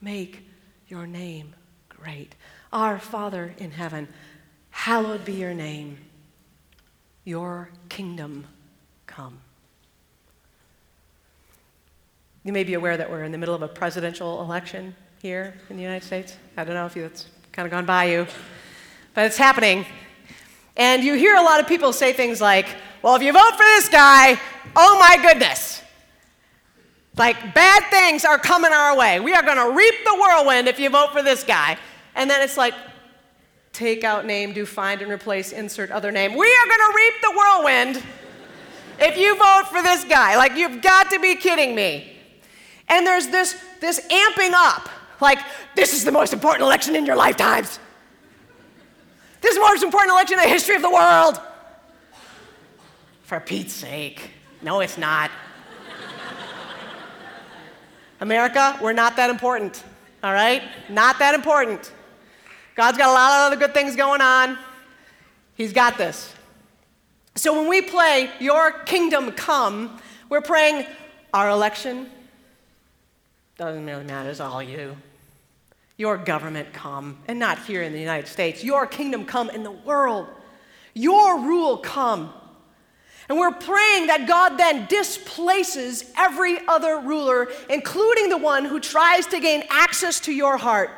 Make 0.00 0.44
your 0.88 1.06
name 1.06 1.54
great. 1.88 2.34
Our 2.72 2.98
Father 2.98 3.54
in 3.58 3.72
heaven, 3.72 4.08
hallowed 4.70 5.24
be 5.24 5.34
your 5.34 5.54
name. 5.54 5.98
Your 7.24 7.70
kingdom 7.88 8.46
come. 9.06 9.38
You 12.44 12.52
may 12.52 12.64
be 12.64 12.74
aware 12.74 12.96
that 12.96 13.10
we're 13.10 13.22
in 13.22 13.30
the 13.30 13.38
middle 13.38 13.54
of 13.54 13.62
a 13.62 13.68
presidential 13.68 14.40
election 14.42 14.96
here 15.20 15.54
in 15.70 15.76
the 15.76 15.82
United 15.82 16.04
States. 16.04 16.36
I 16.56 16.64
don't 16.64 16.74
know 16.74 16.86
if 16.86 16.94
that's 16.94 17.26
kind 17.52 17.66
of 17.66 17.70
gone 17.70 17.86
by 17.86 18.06
you, 18.06 18.26
but 19.14 19.26
it's 19.26 19.36
happening. 19.36 19.86
And 20.76 21.04
you 21.04 21.14
hear 21.14 21.36
a 21.36 21.42
lot 21.42 21.60
of 21.60 21.68
people 21.68 21.92
say 21.92 22.12
things 22.12 22.40
like, 22.40 22.66
well, 23.02 23.14
if 23.14 23.22
you 23.22 23.32
vote 23.32 23.52
for 23.52 23.62
this 23.62 23.88
guy, 23.88 24.40
oh 24.74 24.98
my 24.98 25.22
goodness. 25.22 25.82
Like, 27.16 27.54
bad 27.54 27.84
things 27.90 28.24
are 28.24 28.38
coming 28.38 28.72
our 28.72 28.96
way. 28.96 29.20
We 29.20 29.34
are 29.34 29.42
going 29.42 29.58
to 29.58 29.76
reap 29.76 29.94
the 30.04 30.14
whirlwind 30.14 30.66
if 30.66 30.80
you 30.80 30.88
vote 30.88 31.12
for 31.12 31.22
this 31.22 31.44
guy. 31.44 31.76
And 32.14 32.28
then 32.28 32.42
it's 32.42 32.56
like, 32.56 32.74
take 33.72 34.04
out 34.04 34.26
name, 34.26 34.52
do 34.52 34.66
find 34.66 35.00
and 35.02 35.10
replace, 35.10 35.52
insert 35.52 35.90
other 35.90 36.12
name. 36.12 36.34
We 36.36 36.46
are 36.46 36.66
going 36.66 36.78
to 36.78 36.92
reap 36.94 37.14
the 37.22 37.32
whirlwind 37.36 38.02
if 38.98 39.16
you 39.16 39.36
vote 39.36 39.68
for 39.70 39.82
this 39.82 40.04
guy. 40.04 40.36
Like, 40.36 40.56
you've 40.56 40.82
got 40.82 41.10
to 41.10 41.18
be 41.18 41.34
kidding 41.36 41.74
me. 41.74 42.16
And 42.88 43.06
there's 43.06 43.28
this, 43.28 43.62
this 43.80 44.06
amping 44.08 44.52
up. 44.52 44.88
Like, 45.20 45.38
this 45.74 45.94
is 45.94 46.04
the 46.04 46.12
most 46.12 46.32
important 46.32 46.62
election 46.62 46.94
in 46.96 47.06
your 47.06 47.16
lifetimes. 47.16 47.78
This 49.40 49.52
is 49.52 49.56
the 49.56 49.62
most 49.62 49.82
important 49.82 50.12
election 50.12 50.38
in 50.38 50.44
the 50.44 50.50
history 50.50 50.76
of 50.76 50.82
the 50.82 50.90
world. 50.90 51.40
For 53.24 53.40
Pete's 53.40 53.72
sake. 53.72 54.30
No, 54.60 54.80
it's 54.80 54.98
not. 54.98 55.30
America, 58.20 58.78
we're 58.80 58.92
not 58.92 59.16
that 59.16 59.30
important, 59.30 59.82
all 60.22 60.32
right? 60.32 60.62
Not 60.88 61.18
that 61.18 61.34
important. 61.34 61.90
God's 62.74 62.98
got 62.98 63.08
a 63.08 63.12
lot 63.12 63.32
of 63.32 63.52
other 63.52 63.56
good 63.56 63.74
things 63.74 63.96
going 63.96 64.20
on. 64.20 64.58
He's 65.54 65.72
got 65.72 65.98
this. 65.98 66.32
So 67.34 67.58
when 67.58 67.68
we 67.68 67.82
play 67.82 68.30
Your 68.40 68.72
Kingdom 68.84 69.32
Come, 69.32 70.00
we're 70.28 70.40
praying 70.40 70.86
our 71.32 71.50
election. 71.50 72.10
Doesn't 73.56 73.84
really 73.84 74.04
matter, 74.04 74.30
it's 74.30 74.40
all 74.40 74.62
you. 74.62 74.96
Your 75.96 76.16
government 76.16 76.72
come, 76.72 77.18
and 77.28 77.38
not 77.38 77.58
here 77.64 77.82
in 77.82 77.92
the 77.92 78.00
United 78.00 78.26
States. 78.26 78.64
Your 78.64 78.86
kingdom 78.86 79.24
come 79.24 79.50
in 79.50 79.62
the 79.62 79.70
world. 79.70 80.26
Your 80.94 81.40
rule 81.40 81.76
come. 81.76 82.32
And 83.28 83.38
we're 83.38 83.52
praying 83.52 84.08
that 84.08 84.26
God 84.26 84.56
then 84.58 84.86
displaces 84.86 86.10
every 86.16 86.58
other 86.66 86.98
ruler, 86.98 87.48
including 87.70 88.30
the 88.30 88.36
one 88.36 88.64
who 88.64 88.80
tries 88.80 89.26
to 89.28 89.38
gain 89.38 89.64
access 89.70 90.20
to 90.20 90.32
your 90.32 90.56
heart. 90.56 90.90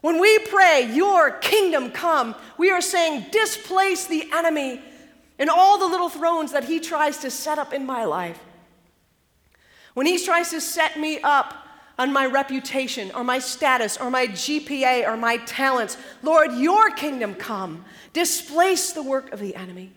When 0.00 0.20
we 0.20 0.38
pray, 0.40 0.90
Your 0.92 1.30
kingdom 1.30 1.90
come, 1.90 2.34
we 2.58 2.70
are 2.70 2.80
saying, 2.80 3.26
displace 3.30 4.06
the 4.06 4.30
enemy 4.32 4.80
and 5.38 5.50
all 5.50 5.78
the 5.78 5.86
little 5.86 6.08
thrones 6.08 6.52
that 6.52 6.64
he 6.64 6.80
tries 6.80 7.18
to 7.18 7.30
set 7.30 7.58
up 7.58 7.72
in 7.72 7.84
my 7.84 8.04
life. 8.04 8.38
When 9.94 10.06
he 10.06 10.22
tries 10.22 10.50
to 10.50 10.60
set 10.60 10.98
me 10.98 11.20
up 11.20 11.54
on 11.98 12.12
my 12.12 12.26
reputation 12.26 13.10
or 13.12 13.24
my 13.24 13.38
status 13.38 13.96
or 13.96 14.10
my 14.10 14.26
GPA 14.26 15.08
or 15.08 15.16
my 15.16 15.38
talents, 15.38 15.96
Lord, 16.22 16.52
Your 16.52 16.90
kingdom 16.90 17.34
come, 17.34 17.84
displace 18.12 18.92
the 18.92 19.02
work 19.02 19.32
of 19.32 19.40
the 19.40 19.56
enemy. 19.56 19.92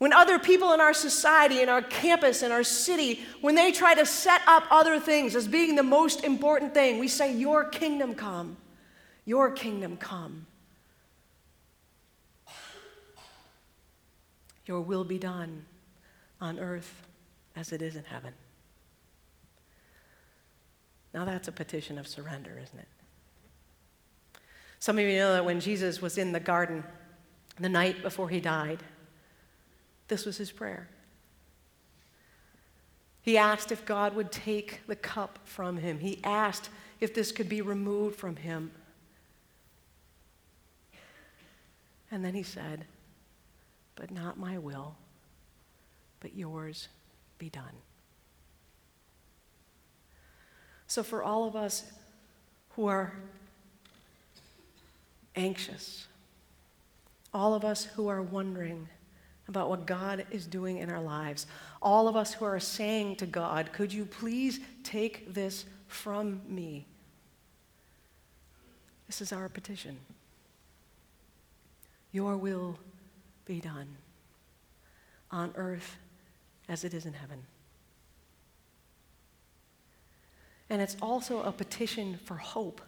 When 0.00 0.14
other 0.14 0.38
people 0.38 0.72
in 0.72 0.80
our 0.80 0.94
society, 0.94 1.60
in 1.60 1.68
our 1.68 1.82
campus, 1.82 2.42
in 2.42 2.50
our 2.50 2.64
city, 2.64 3.20
when 3.42 3.54
they 3.54 3.70
try 3.70 3.94
to 3.94 4.06
set 4.06 4.40
up 4.46 4.64
other 4.70 4.98
things 4.98 5.36
as 5.36 5.46
being 5.46 5.74
the 5.76 5.82
most 5.82 6.24
important 6.24 6.72
thing, 6.72 6.98
we 6.98 7.06
say, 7.06 7.36
Your 7.36 7.64
kingdom 7.64 8.14
come. 8.14 8.56
Your 9.26 9.50
kingdom 9.50 9.98
come. 9.98 10.46
Your 14.64 14.80
will 14.80 15.04
be 15.04 15.18
done 15.18 15.66
on 16.40 16.58
earth 16.58 17.06
as 17.54 17.70
it 17.70 17.82
is 17.82 17.94
in 17.94 18.04
heaven. 18.04 18.32
Now 21.12 21.26
that's 21.26 21.46
a 21.46 21.52
petition 21.52 21.98
of 21.98 22.08
surrender, 22.08 22.58
isn't 22.58 22.78
it? 22.78 22.88
Some 24.78 24.98
of 24.98 25.04
you 25.04 25.18
know 25.18 25.34
that 25.34 25.44
when 25.44 25.60
Jesus 25.60 26.00
was 26.00 26.16
in 26.16 26.32
the 26.32 26.40
garden 26.40 26.84
the 27.58 27.68
night 27.68 28.00
before 28.02 28.30
he 28.30 28.40
died, 28.40 28.82
this 30.10 30.26
was 30.26 30.36
his 30.36 30.50
prayer. 30.50 30.88
He 33.22 33.38
asked 33.38 33.70
if 33.70 33.86
God 33.86 34.14
would 34.16 34.32
take 34.32 34.80
the 34.88 34.96
cup 34.96 35.38
from 35.44 35.76
him. 35.76 36.00
He 36.00 36.18
asked 36.24 36.68
if 37.00 37.14
this 37.14 37.30
could 37.32 37.48
be 37.48 37.62
removed 37.62 38.16
from 38.16 38.36
him. 38.36 38.72
And 42.10 42.24
then 42.24 42.34
he 42.34 42.42
said, 42.42 42.86
But 43.94 44.10
not 44.10 44.36
my 44.36 44.58
will, 44.58 44.96
but 46.18 46.34
yours 46.34 46.88
be 47.38 47.48
done. 47.48 47.76
So, 50.88 51.04
for 51.04 51.22
all 51.22 51.46
of 51.46 51.54
us 51.54 51.84
who 52.70 52.86
are 52.86 53.12
anxious, 55.36 56.08
all 57.32 57.54
of 57.54 57.64
us 57.64 57.84
who 57.84 58.08
are 58.08 58.22
wondering, 58.22 58.88
about 59.50 59.68
what 59.68 59.84
God 59.84 60.24
is 60.30 60.46
doing 60.46 60.78
in 60.78 60.90
our 60.90 61.02
lives. 61.02 61.46
All 61.82 62.08
of 62.08 62.16
us 62.16 62.32
who 62.32 62.46
are 62.46 62.58
saying 62.58 63.16
to 63.16 63.26
God, 63.26 63.72
Could 63.72 63.92
you 63.92 64.06
please 64.06 64.60
take 64.82 65.34
this 65.34 65.66
from 65.88 66.40
me? 66.48 66.86
This 69.06 69.20
is 69.20 69.32
our 69.32 69.48
petition. 69.48 69.98
Your 72.12 72.36
will 72.36 72.78
be 73.44 73.60
done 73.60 73.88
on 75.30 75.52
earth 75.56 75.96
as 76.68 76.84
it 76.84 76.94
is 76.94 77.04
in 77.04 77.12
heaven. 77.12 77.42
And 80.70 80.80
it's 80.80 80.96
also 81.02 81.42
a 81.42 81.50
petition 81.50 82.18
for 82.24 82.36
hope. 82.36 82.80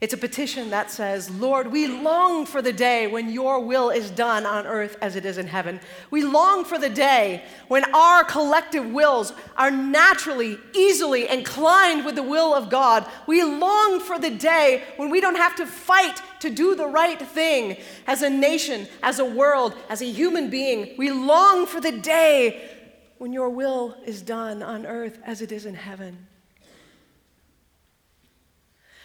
It's 0.00 0.14
a 0.14 0.18
petition 0.18 0.70
that 0.70 0.92
says, 0.92 1.28
Lord, 1.28 1.72
we 1.72 1.88
long 1.88 2.46
for 2.46 2.62
the 2.62 2.72
day 2.72 3.08
when 3.08 3.30
your 3.30 3.58
will 3.58 3.90
is 3.90 4.12
done 4.12 4.46
on 4.46 4.64
earth 4.64 4.96
as 5.02 5.16
it 5.16 5.24
is 5.24 5.38
in 5.38 5.48
heaven. 5.48 5.80
We 6.12 6.22
long 6.22 6.64
for 6.64 6.78
the 6.78 6.88
day 6.88 7.42
when 7.66 7.82
our 7.92 8.22
collective 8.22 8.86
wills 8.86 9.32
are 9.56 9.72
naturally, 9.72 10.56
easily 10.72 11.28
inclined 11.28 12.04
with 12.04 12.14
the 12.14 12.22
will 12.22 12.54
of 12.54 12.70
God. 12.70 13.10
We 13.26 13.42
long 13.42 13.98
for 13.98 14.20
the 14.20 14.30
day 14.30 14.84
when 14.98 15.10
we 15.10 15.20
don't 15.20 15.34
have 15.34 15.56
to 15.56 15.66
fight 15.66 16.22
to 16.40 16.50
do 16.50 16.76
the 16.76 16.86
right 16.86 17.20
thing 17.20 17.78
as 18.06 18.22
a 18.22 18.30
nation, 18.30 18.86
as 19.02 19.18
a 19.18 19.24
world, 19.24 19.74
as 19.88 20.00
a 20.00 20.06
human 20.06 20.48
being. 20.48 20.94
We 20.96 21.10
long 21.10 21.66
for 21.66 21.80
the 21.80 21.92
day 21.92 22.70
when 23.18 23.32
your 23.32 23.50
will 23.50 23.96
is 24.06 24.22
done 24.22 24.62
on 24.62 24.86
earth 24.86 25.18
as 25.24 25.42
it 25.42 25.50
is 25.50 25.66
in 25.66 25.74
heaven. 25.74 26.28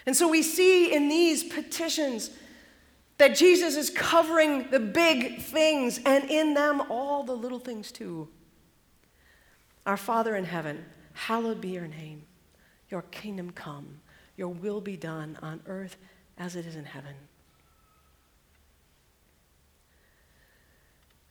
And 0.05 0.15
so 0.15 0.27
we 0.27 0.41
see 0.41 0.93
in 0.93 1.07
these 1.07 1.43
petitions 1.43 2.29
that 3.17 3.36
Jesus 3.36 3.75
is 3.75 3.89
covering 3.89 4.69
the 4.69 4.79
big 4.79 5.39
things 5.39 6.00
and 6.05 6.29
in 6.29 6.53
them 6.53 6.81
all 6.89 7.24
the 7.24 7.36
little 7.36 7.60
things 7.60 7.91
too. 7.91 8.27
Our 9.86 9.98
Father 9.98 10.36
in 10.36 10.45
heaven, 10.45 10.83
hallowed 11.13 11.62
be 11.62 11.69
your 11.69 11.88
name. 11.88 12.24
Your 12.89 13.03
kingdom 13.03 13.51
come. 13.51 14.01
Your 14.36 14.50
will 14.50 14.81
be 14.81 14.98
done 14.98 15.38
on 15.41 15.62
earth 15.67 15.98
as 16.38 16.55
it 16.55 16.65
is 16.65 16.75
in 16.75 16.86
heaven. 16.86 17.13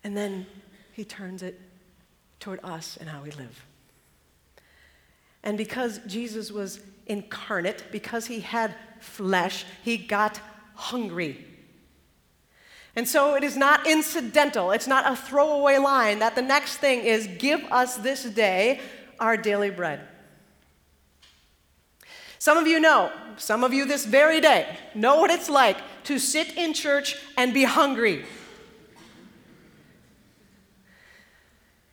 And 0.05 0.17
then 0.17 0.47
he 0.93 1.05
turns 1.05 1.43
it 1.43 1.61
toward 2.41 2.61
us 2.65 2.97
and 2.97 3.09
how 3.09 3.23
we 3.23 3.31
live. 3.33 3.65
And 5.43 5.59
because 5.59 6.01
Jesus 6.07 6.51
was 6.51 6.81
incarnate, 7.07 7.85
because 7.91 8.27
he 8.27 8.41
had 8.41 8.75
flesh, 9.01 9.65
he 9.83 9.97
got 9.97 10.41
hungry. 10.75 11.47
And 12.95 13.09
so 13.09 13.35
it 13.35 13.43
is 13.43 13.57
not 13.57 13.87
incidental, 13.87 14.71
it's 14.71 14.87
not 14.87 15.11
a 15.11 15.17
throwaway 15.17 15.79
line 15.79 16.19
that 16.19 16.35
the 16.35 16.43
next 16.43 16.77
thing 16.77 17.01
is 17.01 17.27
give 17.39 17.65
us 17.71 17.97
this 17.97 18.25
day 18.25 18.81
our 19.19 19.37
daily 19.37 19.71
bread. 19.71 20.01
Some 22.39 22.59
of 22.59 22.67
you 22.67 22.81
know, 22.81 23.13
some 23.37 23.63
of 23.63 23.73
you 23.73 23.87
this 23.87 24.05
very 24.05 24.41
day 24.41 24.77
know 24.95 25.21
what 25.21 25.31
it's 25.31 25.49
like 25.49 25.77
to 26.05 26.19
sit 26.19 26.57
in 26.57 26.75
church 26.75 27.17
and 27.37 27.55
be 27.55 27.65
hungry. 27.65 28.25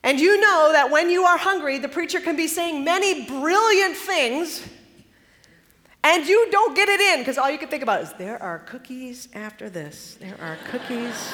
And 0.01 0.19
you 0.19 0.39
know 0.41 0.71
that 0.71 0.89
when 0.89 1.09
you 1.09 1.23
are 1.23 1.37
hungry, 1.37 1.77
the 1.77 1.87
preacher 1.87 2.19
can 2.19 2.35
be 2.35 2.47
saying 2.47 2.83
many 2.83 3.25
brilliant 3.25 3.95
things, 3.95 4.67
and 6.03 6.25
you 6.25 6.50
don't 6.51 6.75
get 6.75 6.89
it 6.89 7.00
in 7.00 7.20
because 7.20 7.38
all 7.38 7.50
you 7.50 7.58
can 7.58 7.68
think 7.68 7.84
about 7.84 8.01
is 8.01 8.13
there 8.13 8.41
are 8.41 8.60
cookies 8.60 9.27
after 9.34 9.70
this. 9.70 10.18
There 10.20 10.38
are 10.41 10.58
cookies 10.72 11.34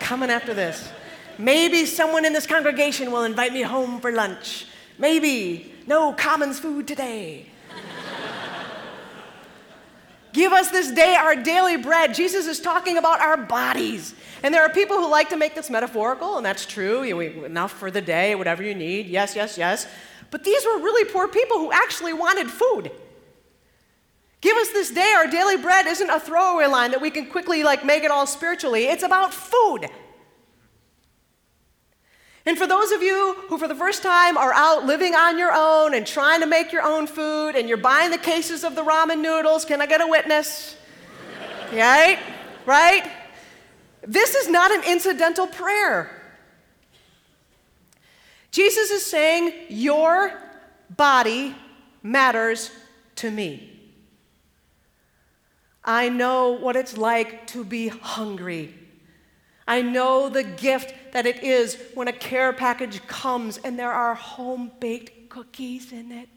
coming 0.00 0.30
after 0.30 0.52
this. 0.54 0.90
Maybe 1.38 1.86
someone 1.86 2.24
in 2.24 2.32
this 2.32 2.46
congregation 2.46 3.10
will 3.10 3.24
invite 3.24 3.52
me 3.52 3.62
home 3.62 4.00
for 4.00 4.12
lunch. 4.12 4.66
Maybe. 4.98 5.72
No 5.86 6.12
commons 6.12 6.60
food 6.60 6.86
today. 6.86 7.46
Give 10.32 10.52
us 10.52 10.70
this 10.70 10.90
day 10.90 11.14
our 11.14 11.36
daily 11.36 11.76
bread. 11.76 12.14
Jesus 12.14 12.46
is 12.46 12.60
talking 12.60 12.96
about 12.96 13.20
our 13.20 13.36
bodies. 13.36 14.14
And 14.42 14.54
there 14.54 14.62
are 14.62 14.70
people 14.70 14.96
who 14.96 15.10
like 15.10 15.28
to 15.28 15.36
make 15.36 15.54
this 15.54 15.68
metaphorical, 15.68 16.36
and 16.36 16.46
that's 16.46 16.64
true. 16.64 17.02
You 17.02 17.14
know, 17.14 17.44
enough 17.44 17.72
for 17.72 17.90
the 17.90 18.00
day, 18.00 18.34
whatever 18.34 18.62
you 18.62 18.74
need. 18.74 19.06
Yes, 19.06 19.36
yes, 19.36 19.58
yes. 19.58 19.86
But 20.30 20.42
these 20.42 20.64
were 20.64 20.78
really 20.78 21.10
poor 21.10 21.28
people 21.28 21.58
who 21.58 21.70
actually 21.70 22.14
wanted 22.14 22.50
food. 22.50 22.90
Give 24.42 24.56
us 24.56 24.70
this 24.72 24.90
day 24.90 25.14
our 25.16 25.28
daily 25.28 25.56
bread 25.56 25.86
isn't 25.86 26.10
a 26.10 26.20
throwaway 26.20 26.66
line 26.66 26.90
that 26.90 27.00
we 27.00 27.10
can 27.10 27.26
quickly 27.26 27.62
like 27.62 27.86
make 27.86 28.02
it 28.02 28.10
all 28.10 28.26
spiritually. 28.26 28.86
It's 28.86 29.04
about 29.04 29.32
food. 29.32 29.88
And 32.44 32.58
for 32.58 32.66
those 32.66 32.90
of 32.90 33.02
you 33.02 33.36
who, 33.48 33.56
for 33.56 33.68
the 33.68 33.74
first 33.74 34.02
time, 34.02 34.36
are 34.36 34.52
out 34.52 34.84
living 34.84 35.14
on 35.14 35.38
your 35.38 35.52
own 35.54 35.94
and 35.94 36.04
trying 36.04 36.40
to 36.40 36.46
make 36.46 36.72
your 36.72 36.82
own 36.82 37.06
food 37.06 37.54
and 37.54 37.68
you're 37.68 37.78
buying 37.78 38.10
the 38.10 38.18
cases 38.18 38.64
of 38.64 38.74
the 38.74 38.82
ramen 38.82 39.20
noodles, 39.20 39.64
can 39.64 39.80
I 39.80 39.86
get 39.86 40.00
a 40.00 40.08
witness? 40.08 40.76
right? 41.72 42.18
Right? 42.66 43.08
This 44.04 44.34
is 44.34 44.48
not 44.48 44.72
an 44.72 44.82
incidental 44.90 45.46
prayer. 45.46 46.10
Jesus 48.50 48.90
is 48.90 49.06
saying, 49.06 49.52
Your 49.68 50.32
body 50.90 51.54
matters 52.02 52.72
to 53.16 53.30
me. 53.30 53.71
I 55.84 56.08
know 56.08 56.50
what 56.52 56.76
it's 56.76 56.96
like 56.96 57.46
to 57.48 57.64
be 57.64 57.88
hungry. 57.88 58.74
I 59.66 59.82
know 59.82 60.28
the 60.28 60.44
gift 60.44 60.94
that 61.12 61.26
it 61.26 61.42
is 61.42 61.78
when 61.94 62.08
a 62.08 62.12
care 62.12 62.52
package 62.52 63.04
comes 63.06 63.58
and 63.58 63.78
there 63.78 63.92
are 63.92 64.14
home 64.14 64.70
baked 64.80 65.28
cookies 65.28 65.92
in 65.92 66.12
it. 66.12 66.28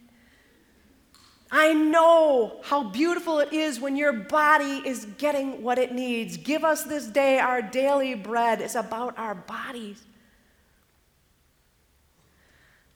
I 1.51 1.73
know 1.73 2.59
how 2.63 2.83
beautiful 2.83 3.39
it 3.39 3.53
is 3.53 3.79
when 3.79 3.95
your 3.95 4.13
body 4.13 4.81
is 4.85 5.05
getting 5.17 5.61
what 5.63 5.77
it 5.77 5.91
needs. 5.91 6.37
Give 6.37 6.63
us 6.63 6.83
this 6.83 7.05
day 7.07 7.39
our 7.39 7.61
daily 7.61 8.15
bread. 8.15 8.61
It's 8.61 8.75
about 8.75 9.17
our 9.17 9.35
bodies. 9.35 10.01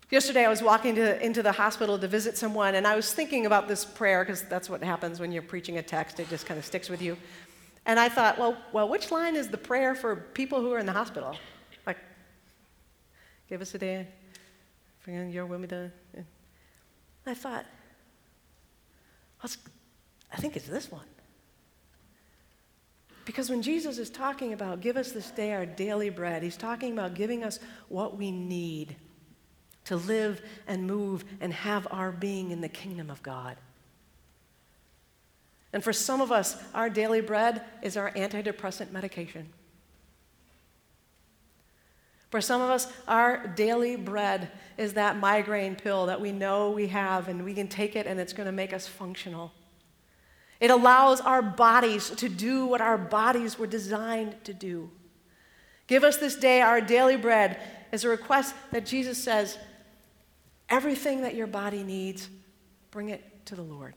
Yesterday, 0.10 0.44
I 0.44 0.50
was 0.50 0.64
walking 0.64 0.96
to, 0.96 1.24
into 1.24 1.44
the 1.44 1.52
hospital 1.52 2.00
to 2.00 2.08
visit 2.08 2.36
someone, 2.36 2.74
and 2.74 2.88
I 2.88 2.96
was 2.96 3.14
thinking 3.14 3.46
about 3.46 3.68
this 3.68 3.86
prayer 3.86 4.24
because 4.24 4.42
that's 4.44 4.68
what 4.68 4.84
happens 4.84 5.20
when 5.20 5.32
you're 5.32 5.44
preaching 5.44 5.78
a 5.78 5.84
text, 5.84 6.20
it 6.20 6.28
just 6.30 6.48
kind 6.48 6.58
of 6.58 6.66
sticks 6.66 6.90
with 6.90 7.02
you. 7.02 7.16
And 7.86 8.00
I 8.00 8.10
thought, 8.10 8.40
well, 8.40 8.58
well, 8.74 8.90
which 8.90 9.12
line 9.12 9.36
is 9.36 9.50
the 9.50 9.58
prayer 9.58 9.94
for 9.94 10.16
people 10.16 10.62
who 10.62 10.72
are 10.74 10.80
in 10.80 10.88
the 10.88 10.94
hospital? 10.94 11.36
Like, 11.86 11.98
give 13.48 13.62
us 13.62 13.76
a 13.76 13.78
day, 13.78 14.08
bring 15.04 15.30
your 15.30 15.46
will 15.46 15.60
be 15.60 15.68
done. 15.68 15.92
I 17.26 17.36
thought, 17.36 17.66
I 19.44 20.38
think 20.38 20.56
it's 20.56 20.68
this 20.68 20.92
one. 20.92 21.06
Because 23.26 23.50
when 23.50 23.62
Jesus 23.62 24.00
is 24.00 24.10
talking 24.10 24.54
about 24.54 24.82
give 24.82 24.98
us 24.98 25.12
this 25.12 25.30
day 25.30 25.54
our 25.54 25.66
daily 25.66 26.10
bread, 26.10 26.42
he's 26.42 26.58
talking 26.58 26.94
about 26.94 27.14
giving 27.14 27.44
us 27.44 27.60
what 27.88 28.18
we 28.18 28.32
need 28.32 28.96
to 29.90 29.98
live 29.98 30.40
and 30.68 30.86
move 30.86 31.26
and 31.42 31.52
have 31.52 31.88
our 31.90 32.12
being 32.12 32.52
in 32.52 32.62
the 32.62 32.70
kingdom 32.70 33.10
of 33.10 33.24
God. 33.24 33.58
And 35.74 35.84
for 35.84 35.92
some 35.92 36.22
of 36.22 36.32
us, 36.32 36.56
our 36.76 36.92
daily 36.92 37.22
bread 37.22 37.64
is 37.82 37.98
our 37.98 38.12
antidepressant 38.12 38.92
medication. 38.92 39.50
For 42.30 42.40
some 42.40 42.62
of 42.62 42.70
us, 42.70 42.86
our 43.08 43.48
daily 43.48 43.96
bread 43.96 44.52
is 44.78 44.94
that 44.94 45.18
migraine 45.18 45.76
pill 45.76 46.06
that 46.06 46.22
we 46.22 46.32
know 46.32 46.70
we 46.70 46.86
have 46.90 47.28
and 47.28 47.44
we 47.44 47.56
can 47.56 47.68
take 47.68 47.96
it 47.96 48.06
and 48.06 48.20
it's 48.20 48.34
going 48.34 48.46
to 48.46 48.52
make 48.52 48.74
us 48.74 48.88
functional. 48.88 49.52
It 50.60 50.70
allows 50.70 51.20
our 51.20 51.42
bodies 51.42 52.12
to 52.12 52.30
do 52.30 52.68
what 52.68 52.80
our 52.80 52.98
bodies 53.00 53.58
were 53.58 53.66
designed 53.66 54.36
to 54.44 54.54
do. 54.54 54.92
Give 55.88 56.04
us 56.04 56.18
this 56.18 56.36
day 56.36 56.62
our 56.62 56.80
daily 56.80 57.18
bread 57.18 57.60
is 57.92 58.04
a 58.04 58.10
request 58.10 58.54
that 58.70 58.86
Jesus 58.86 59.18
says, 59.18 59.58
Everything 60.70 61.22
that 61.22 61.36
your 61.36 61.48
body 61.48 61.84
needs, 61.84 62.30
bring 62.92 63.10
it 63.10 63.46
to 63.46 63.56
the 63.56 63.62
Lord. 63.62 63.96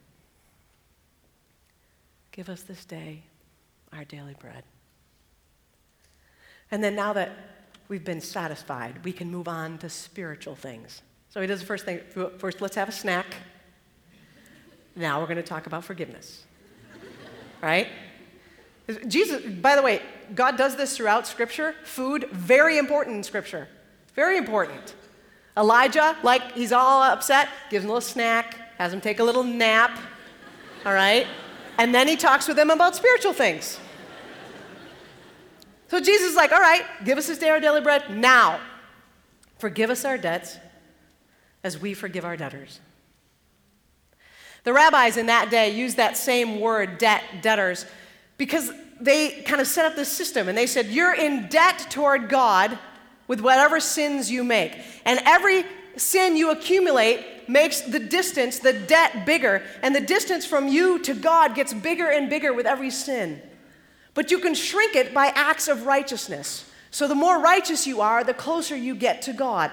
Give 2.33 2.49
us 2.49 2.63
this 2.63 2.85
day 2.85 3.23
our 3.93 4.05
daily 4.05 4.35
bread. 4.41 4.65
And 6.71 6.83
then 6.83 6.95
now 6.95 7.13
that 7.13 7.31
we've 7.89 8.05
been 8.05 8.23
satisfied, 8.23 9.05
we 9.05 9.13
can 9.13 9.31
move 9.31 9.49
on 9.49 9.77
to 9.79 9.91
spiritual 9.91 10.55
things. 10.55 11.03
So 11.29 11.41
he 11.41 11.47
does 11.47 11.61
the 11.61 11.67
first 11.67 11.85
thing. 11.85 12.01
First, 12.39 12.63
let's 12.63 12.77
have 12.77 12.89
a 12.89 12.93
snack. 12.93 13.27
Now 14.97 15.21
we're 15.21 15.27
going 15.27 15.37
to 15.37 15.43
talk 15.43 15.67
about 15.67 15.85
forgiveness. 15.85 16.45
right? 17.61 17.89
Jesus, 19.07 19.43
by 19.43 19.77
the 19.77 19.83
way, 19.83 20.03
God 20.35 20.57
does 20.57 20.77
this 20.77 20.97
throughout 20.97 21.27
Scripture. 21.27 21.75
Food, 21.85 22.29
very 22.33 22.79
important 22.79 23.17
in 23.17 23.23
Scripture. 23.23 23.69
Very 24.15 24.37
important. 24.37 24.95
Elijah, 25.57 26.17
like 26.23 26.53
he's 26.53 26.73
all 26.73 27.03
upset, 27.03 27.49
gives 27.71 27.85
him 27.85 27.91
a 27.91 27.95
little 27.95 28.09
snack, 28.09 28.57
has 28.79 28.93
him 28.93 29.01
take 29.01 29.19
a 29.19 29.25
little 29.25 29.45
nap, 29.45 29.99
all 30.87 30.95
right? 30.95 31.27
And 31.79 31.95
then 31.95 32.09
he 32.09 32.17
talks 32.17 32.49
with 32.49 32.57
them 32.57 32.71
about 32.71 32.97
spiritual 32.97 33.33
things. 33.33 33.79
So 35.89 36.01
Jesus 36.01 36.31
is 36.31 36.37
like, 36.37 36.53
all 36.53 36.61
right, 36.61 36.85
give 37.05 37.19
us 37.19 37.27
this 37.27 37.39
day 37.39 37.51
our 37.51 37.61
daily 37.61 37.83
bread 37.83 38.17
now. 38.17 38.61
Forgive 39.59 39.91
us 39.91 40.05
our 40.05 40.17
debts 40.17 40.57
as 41.63 41.79
we 41.79 41.93
forgive 41.95 42.25
our 42.25 42.37
debtors. 42.37 42.81
The 44.65 44.73
rabbis 44.73 45.17
in 45.17 45.27
that 45.27 45.51
day 45.51 45.71
used 45.71 45.97
that 45.99 46.17
same 46.17 46.61
word, 46.61 46.99
debt, 46.99 47.23
debtors, 47.43 47.85
because 48.39 48.71
they 49.01 49.43
kind 49.43 49.61
of 49.61 49.67
set 49.67 49.85
up 49.85 49.97
this 49.97 50.09
system 50.09 50.49
and 50.49 50.57
they 50.57 50.67
said, 50.67 50.87
You're 50.87 51.15
in 51.15 51.49
debt 51.49 51.87
toward 51.91 52.29
God 52.29 52.79
with 53.33 53.41
whatever 53.41 53.81
sins 53.81 54.31
you 54.31 54.45
make. 54.45 54.77
And 55.07 55.19
every 55.25 55.65
sin 55.97 56.37
you 56.37 56.51
accumulate 56.51 57.49
makes 57.49 57.81
the 57.81 57.99
distance, 57.99 58.59
the 58.59 58.75
debt 58.75 59.25
bigger. 59.25 59.63
And 59.81 59.97
the 59.97 60.03
distance 60.03 60.45
from 60.45 60.69
you 60.69 60.99
to 60.99 61.15
God 61.15 61.55
gets 61.55 61.73
bigger 61.73 62.11
and 62.11 62.29
bigger 62.29 62.53
with 62.53 62.67
every 62.67 62.91
sin. 62.91 63.41
But 64.13 64.31
you 64.31 64.39
can 64.39 64.55
shrink 64.55 64.97
it 64.97 65.15
by 65.15 65.29
acts 65.29 65.67
of 65.67 65.87
righteousness. 65.87 66.71
So 66.91 67.09
the 67.09 67.15
more 67.15 67.41
righteous 67.41 67.87
you 67.87 68.03
are, 68.03 68.23
the 68.23 68.35
closer 68.35 68.77
you 68.77 68.95
get 68.95 69.23
to 69.23 69.33
God. 69.33 69.71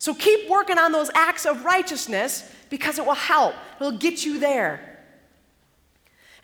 So 0.00 0.12
keep 0.12 0.50
working 0.50 0.76
on 0.76 0.90
those 0.90 1.10
acts 1.14 1.46
of 1.46 1.64
righteousness 1.64 2.52
because 2.70 2.98
it 2.98 3.06
will 3.06 3.14
help, 3.14 3.54
it'll 3.76 3.98
get 3.98 4.24
you 4.24 4.40
there. 4.40 4.93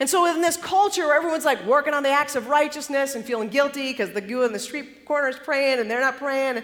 And 0.01 0.09
so, 0.09 0.25
in 0.25 0.41
this 0.41 0.57
culture 0.57 1.07
where 1.07 1.17
everyone's 1.17 1.45
like 1.45 1.65
working 1.67 1.93
on 1.93 2.03
the 2.03 2.09
acts 2.09 2.35
of 2.35 2.49
righteousness 2.49 3.15
and 3.15 3.25
feeling 3.25 3.49
guilty 3.49 3.93
because 3.93 4.13
the 4.13 4.23
guy 4.23 4.47
in 4.47 4.53
the 4.53 4.59
street 4.59 5.05
corner 5.05 5.29
is 5.29 5.37
praying 5.37 5.79
and 5.79 5.91
they're 5.91 6.01
not 6.01 6.17
praying, 6.17 6.63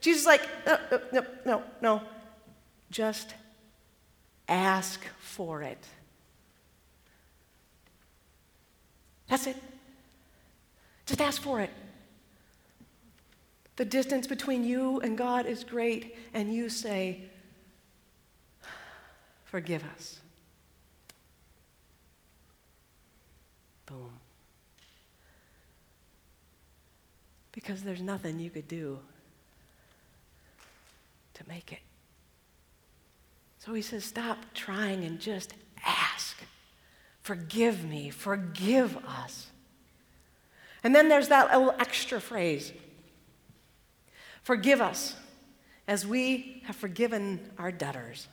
Jesus 0.00 0.22
is 0.22 0.26
like, 0.26 0.42
no, 0.64 0.78
no, 0.92 1.00
no, 1.12 1.26
no, 1.44 1.62
no. 1.82 2.02
Just 2.92 3.34
ask 4.48 5.04
for 5.18 5.62
it. 5.62 5.84
That's 9.28 9.48
it. 9.48 9.56
Just 11.06 11.20
ask 11.20 11.42
for 11.42 11.60
it. 11.60 11.70
The 13.74 13.84
distance 13.84 14.28
between 14.28 14.64
you 14.64 15.00
and 15.00 15.18
God 15.18 15.46
is 15.46 15.64
great, 15.64 16.16
and 16.32 16.54
you 16.54 16.68
say, 16.68 17.22
Forgive 19.44 19.84
us. 19.96 20.20
Because 27.56 27.82
there's 27.82 28.02
nothing 28.02 28.38
you 28.38 28.50
could 28.50 28.68
do 28.68 29.00
to 31.34 31.48
make 31.48 31.72
it. 31.72 31.80
So 33.58 33.72
he 33.72 33.82
says, 33.82 34.04
Stop 34.04 34.38
trying 34.54 35.02
and 35.02 35.18
just 35.18 35.54
ask. 35.84 36.36
Forgive 37.22 37.82
me. 37.82 38.10
Forgive 38.10 38.96
us. 38.98 39.48
And 40.84 40.94
then 40.94 41.08
there's 41.08 41.28
that 41.28 41.50
little 41.50 41.74
extra 41.80 42.20
phrase 42.20 42.72
Forgive 44.42 44.80
us 44.80 45.16
as 45.88 46.06
we 46.06 46.62
have 46.66 46.76
forgiven 46.76 47.40
our 47.58 47.72
debtors. 47.72 48.28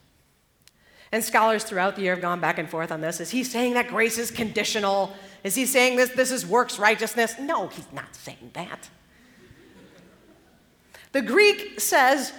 And 1.12 1.24
scholars 1.24 1.64
throughout 1.64 1.96
the 1.96 2.02
year 2.04 2.14
have 2.14 2.22
gone 2.22 2.40
back 2.40 2.60
and 2.60 2.70
forth 2.70 2.92
on 2.92 3.00
this. 3.02 3.20
Is 3.20 3.32
he 3.32 3.44
saying 3.44 3.76
that 3.76 3.88
grace 3.88 4.18
is 4.18 4.30
conditional? 4.30 5.14
Is 5.44 5.56
he 5.56 5.66
saying 5.66 5.96
this, 5.96 6.10
this 6.10 6.32
is 6.32 6.46
works 6.46 6.78
righteousness? 6.78 7.36
No, 7.40 7.68
he's 7.68 7.92
not 7.94 8.16
saying 8.16 8.52
that. 8.54 8.90
The 11.14 11.22
Greek 11.22 11.80
says, 11.80 12.34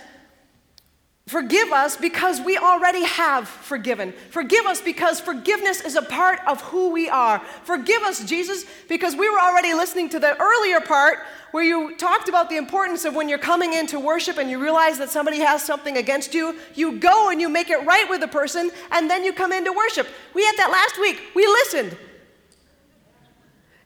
Forgive 1.27 1.73
us 1.73 1.97
because 1.97 2.39
we 2.43 2.59
already 2.59 3.03
have 3.05 3.49
forgiven. 3.49 4.13
Forgive 4.31 4.67
us 4.67 4.83
because 4.83 5.21
forgiveness 5.21 5.81
is 5.81 5.97
a 5.97 6.03
part 6.03 6.39
of 6.47 6.61
who 6.61 6.91
we 6.91 7.09
are. 7.09 7.39
Forgive 7.65 8.03
us, 8.03 8.23
Jesus, 8.27 8.67
because 8.91 9.17
we 9.17 9.31
were 9.31 9.41
already 9.41 9.73
listening 9.73 10.11
to 10.11 10.21
the 10.21 10.39
earlier 10.39 10.81
part 10.81 11.21
where 11.53 11.65
you 11.65 11.97
talked 11.97 12.29
about 12.29 12.51
the 12.51 12.59
importance 12.59 13.07
of 13.07 13.15
when 13.15 13.31
you're 13.31 13.39
coming 13.39 13.73
into 13.73 13.99
worship 13.99 14.37
and 14.37 14.51
you 14.51 14.61
realize 14.61 14.99
that 14.99 15.09
somebody 15.09 15.39
has 15.39 15.65
something 15.65 15.97
against 15.97 16.35
you, 16.35 16.59
you 16.75 16.99
go 16.99 17.31
and 17.31 17.41
you 17.41 17.49
make 17.49 17.71
it 17.71 17.87
right 17.87 18.07
with 18.11 18.21
the 18.21 18.29
person, 18.29 18.71
and 18.91 19.09
then 19.09 19.25
you 19.25 19.33
come 19.33 19.53
into 19.53 19.73
worship. 19.73 20.07
We 20.35 20.45
had 20.45 20.57
that 20.59 20.71
last 20.71 21.01
week. 21.01 21.23
We 21.35 21.47
listened. 21.47 21.97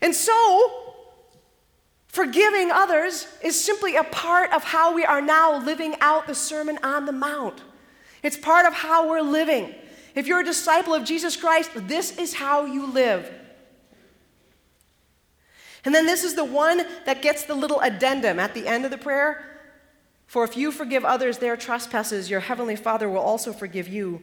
And 0.02 0.12
so, 0.12 0.87
forgiving 2.08 2.70
others 2.70 3.26
is 3.42 3.62
simply 3.62 3.96
a 3.96 4.04
part 4.04 4.52
of 4.52 4.64
how 4.64 4.94
we 4.94 5.04
are 5.04 5.20
now 5.20 5.62
living 5.64 5.94
out 6.00 6.26
the 6.26 6.34
Sermon 6.34 6.78
on 6.82 7.06
the 7.06 7.12
Mount. 7.12 7.62
It's 8.22 8.36
part 8.36 8.66
of 8.66 8.74
how 8.74 9.08
we're 9.08 9.20
living. 9.20 9.74
If 10.14 10.26
you're 10.26 10.40
a 10.40 10.44
disciple 10.44 10.94
of 10.94 11.04
Jesus 11.04 11.36
Christ, 11.36 11.70
this 11.74 12.18
is 12.18 12.34
how 12.34 12.64
you 12.64 12.86
live. 12.86 13.30
And 15.84 15.94
then 15.94 16.06
this 16.06 16.24
is 16.24 16.34
the 16.34 16.44
one 16.44 16.82
that 17.06 17.22
gets 17.22 17.44
the 17.44 17.54
little 17.54 17.80
addendum 17.80 18.38
at 18.38 18.52
the 18.52 18.66
end 18.66 18.84
of 18.84 18.90
the 18.90 18.98
prayer. 18.98 19.44
For 20.26 20.44
if 20.44 20.56
you 20.56 20.72
forgive 20.72 21.04
others 21.04 21.38
their 21.38 21.56
trespasses, 21.56 22.28
your 22.28 22.40
heavenly 22.40 22.76
Father 22.76 23.08
will 23.08 23.20
also 23.20 23.52
forgive 23.52 23.88
you. 23.88 24.20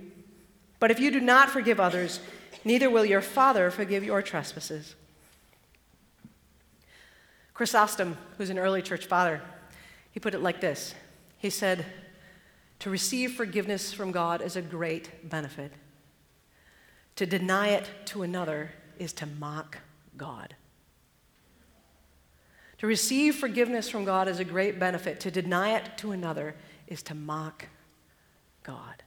But 0.80 0.91
if 0.91 1.00
you 1.00 1.10
do 1.10 1.19
not 1.19 1.50
forgive 1.50 1.80
others, 1.80 2.19
neither 2.63 2.89
will 2.89 3.06
your 3.06 3.21
Father 3.21 3.71
forgive 3.71 4.04
your 4.04 4.21
trespasses. 4.21 4.95
Chrysostom, 7.56 8.18
who's 8.38 8.50
an 8.50 8.60
early 8.60 8.82
church 8.82 9.06
father, 9.06 9.41
he 10.12 10.20
put 10.20 10.36
it 10.36 10.41
like 10.41 10.62
this 10.62 10.94
He 11.39 11.50
said, 11.50 11.86
To 12.80 12.89
receive 12.89 13.34
forgiveness 13.34 13.91
from 13.91 14.12
God 14.12 14.41
is 14.41 14.56
a 14.56 14.62
great 14.62 15.28
benefit. 15.28 15.72
To 17.15 17.26
deny 17.26 17.70
it 17.70 17.89
to 18.08 18.22
another 18.22 18.72
is 19.00 19.13
to 19.13 19.26
mock 19.26 19.78
God. 20.18 20.56
To 22.80 22.88
receive 22.88 23.36
forgiveness 23.36 23.89
from 23.89 24.04
God 24.04 24.28
is 24.28 24.39
a 24.39 24.44
great 24.44 24.78
benefit. 24.78 25.22
To 25.22 25.32
deny 25.32 25.78
it 25.78 25.98
to 26.00 26.12
another 26.12 26.56
is 26.88 27.02
to 27.04 27.15
mock 27.15 27.68
God. 28.63 29.02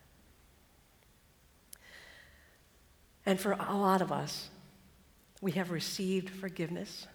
And 3.27 3.39
for 3.39 3.53
a 3.53 3.77
lot 3.77 4.01
of 4.01 4.11
us, 4.11 4.49
we 5.43 5.53
have 5.53 5.71
received 5.71 6.31
forgiveness 6.31 7.07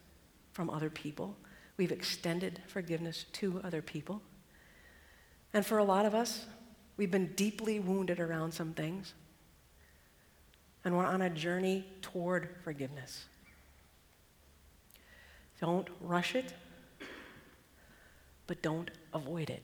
from 0.53 0.69
other 0.69 0.89
people. 0.89 1.35
We've 1.77 1.91
extended 1.91 2.61
forgiveness 2.67 3.25
to 3.33 3.59
other 3.63 3.81
people. 3.81 4.21
And 5.53 5.65
for 5.65 5.77
a 5.77 5.83
lot 5.83 6.05
of 6.05 6.15
us, 6.15 6.45
we've 6.97 7.11
been 7.11 7.33
deeply 7.35 7.79
wounded 7.79 8.19
around 8.19 8.53
some 8.53 8.73
things. 8.73 9.13
And 10.85 10.95
we're 10.95 11.05
on 11.05 11.21
a 11.21 11.29
journey 11.29 11.85
toward 12.01 12.49
forgiveness. 12.63 13.25
Don't 15.59 15.87
rush 16.01 16.35
it, 16.35 16.53
but 18.47 18.61
don't 18.61 18.91
avoid 19.13 19.49
it. 19.49 19.63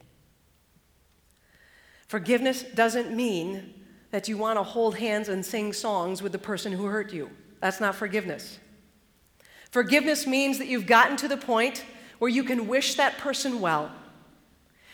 Forgiveness 2.08 2.64
doesn't 2.64 3.16
mean 3.16 3.74
that 4.12 4.28
you 4.28 4.38
want 4.38 4.58
to 4.58 4.64
hold 4.64 4.98
hands 4.98 5.30
and 5.30 5.46
sing 5.46 5.74
songs 5.74 6.24
with 6.24 6.32
the 6.32 6.40
person 6.40 6.72
who 6.72 6.86
hurt 6.86 7.14
you. 7.14 7.30
That's 7.60 7.80
not 7.80 7.96
forgiveness. 7.96 8.58
Forgiveness 9.72 10.26
means 10.26 10.58
that 10.58 10.68
you've 10.68 10.88
gotten 10.88 11.16
to 11.18 11.28
the 11.28 11.38
point 11.38 11.86
where 12.18 12.30
you 12.30 12.44
can 12.44 12.68
wish 12.68 12.96
that 12.96 13.18
person 13.18 13.62
well. 13.62 13.92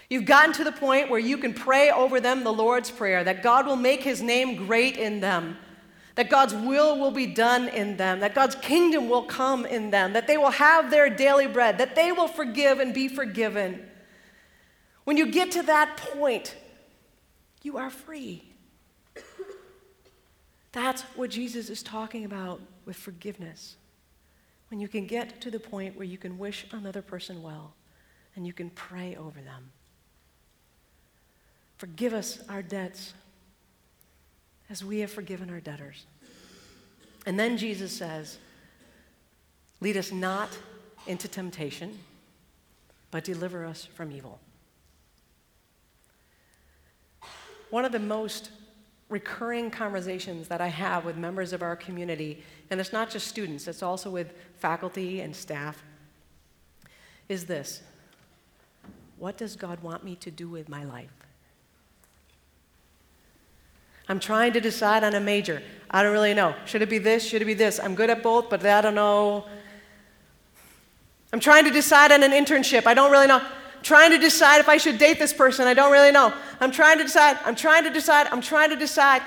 You've 0.10 0.26
gotten 0.26 0.54
to 0.54 0.64
the 0.64 0.72
point 0.72 1.10
where 1.10 1.20
you 1.20 1.38
can 1.38 1.54
pray 1.54 1.90
over 1.90 2.20
them 2.20 2.44
the 2.44 2.54
Lord's 2.54 2.92
Prayer, 2.92 3.24
that 3.24 3.42
God 3.42 3.66
will 3.66 3.76
make 3.76 4.04
his 4.04 4.22
name 4.22 4.68
great 4.68 4.98
in 4.98 5.20
them, 5.20 5.58
that 6.14 6.30
God's 6.30 6.54
will 6.54 7.00
will 7.00 7.12
be 7.12 7.26
done 7.26 7.70
in 7.70 7.98
them, 7.98 8.20
that 8.20 8.36
God's 8.36 8.56
kingdom 8.56 9.10
will 9.10 9.24
come 9.24 9.66
in 9.66 9.90
them, 9.90 10.14
that 10.14 10.28
they 10.28 10.38
will 10.38 10.52
have 10.52 10.92
their 10.92 11.10
daily 11.10 11.48
bread, 11.48 11.80
that 11.80 11.96
they 11.96 12.12
will 12.12 12.28
forgive 12.28 12.80
and 12.80 12.94
be 12.94 13.08
forgiven. 13.08 13.84
When 15.06 15.18
you 15.18 15.32
get 15.32 15.52
to 15.52 15.64
that 15.64 15.98
point, 15.98 16.56
you 17.64 17.78
are 17.78 17.90
free. 17.90 18.44
That's 20.72 21.02
what 21.16 21.32
Jesus 21.32 21.70
is 21.70 21.82
talking 21.82 22.26
about 22.26 22.62
with 22.86 22.98
forgiveness 22.98 23.78
when 24.70 24.80
you 24.80 24.88
can 24.88 25.06
get 25.06 25.42
to 25.42 25.52
the 25.52 25.60
point 25.60 25.96
where 25.96 26.06
you 26.06 26.18
can 26.18 26.38
wish 26.38 26.66
another 26.72 27.02
person 27.02 27.42
well 27.42 27.74
and 28.36 28.46
you 28.46 28.54
can 28.54 28.70
pray 28.72 29.16
over 29.16 29.40
them. 29.42 29.72
Forgive 31.78 32.14
us 32.14 32.40
our 32.50 32.62
debts 32.62 33.14
as 34.70 34.84
we 34.84 35.00
have 35.00 35.12
forgiven 35.12 35.50
our 35.50 35.60
debtors. 35.60 36.06
And 37.26 37.40
then 37.40 37.58
Jesus 37.58 37.92
says, 37.92 38.38
Lead 39.82 39.98
us 39.98 40.12
not 40.12 40.50
into 41.06 41.28
temptation, 41.28 42.00
but 43.12 43.24
deliver 43.24 43.66
us 43.66 43.86
from 43.94 44.12
evil. 44.12 44.40
One 47.70 47.86
of 47.86 47.92
the 47.92 48.00
most 48.00 48.52
recurring 49.10 49.70
conversations 49.70 50.48
that 50.48 50.62
I 50.62 50.68
have 50.68 51.06
with 51.06 51.18
members 51.18 51.54
of 51.54 51.62
our 51.62 51.76
community, 51.76 52.44
and 52.70 52.80
it's 52.80 52.94
not 52.94 53.10
just 53.10 53.28
students, 53.28 53.68
it's 53.68 53.84
also 53.84 54.10
with 54.10 54.34
faculty 54.58 55.22
and 55.22 55.36
staff, 55.36 55.84
is 57.30 57.46
this 57.46 57.82
What 59.18 59.38
does 59.38 59.56
God 59.56 59.82
want 59.82 60.04
me 60.04 60.16
to 60.18 60.32
do 60.32 60.50
with 60.50 60.70
my 60.70 60.84
life? 60.84 61.12
I'm 64.08 64.20
trying 64.20 64.54
to 64.54 64.62
decide 64.62 65.04
on 65.04 65.16
a 65.16 65.20
major. 65.20 65.64
I 65.90 66.04
don't 66.04 66.14
really 66.14 66.36
know. 66.36 66.54
Should 66.66 66.84
it 66.84 66.90
be 66.90 67.00
this? 67.00 67.26
Should 67.26 67.42
it 67.42 67.46
be 67.46 67.56
this? 67.56 67.80
I'm 67.80 67.96
good 67.96 68.12
at 68.12 68.22
both, 68.22 68.52
but 68.52 68.64
I 68.64 68.82
don't 68.82 68.94
know. 68.94 69.46
I'm 71.34 71.40
trying 71.40 71.64
to 71.66 71.72
decide 71.72 72.12
on 72.12 72.22
an 72.22 72.32
internship. 72.32 72.86
I 72.86 72.94
don't 72.94 73.12
really 73.12 73.28
know 73.28 73.42
trying 73.86 74.10
to 74.10 74.18
decide 74.18 74.60
if 74.60 74.68
I 74.68 74.78
should 74.78 74.98
date 74.98 75.20
this 75.20 75.32
person. 75.32 75.68
I 75.68 75.76
don't 75.76 75.92
really 75.92 76.12
know. 76.12 76.34
I'm 76.60 76.72
trying 76.72 76.98
to 76.98 77.04
decide. 77.04 77.38
I'm 77.46 77.56
trying 77.56 77.84
to 77.84 77.92
decide. 77.92 78.28
I'm 78.32 78.42
trying 78.42 78.72
to 78.72 78.76
decide. 78.76 79.22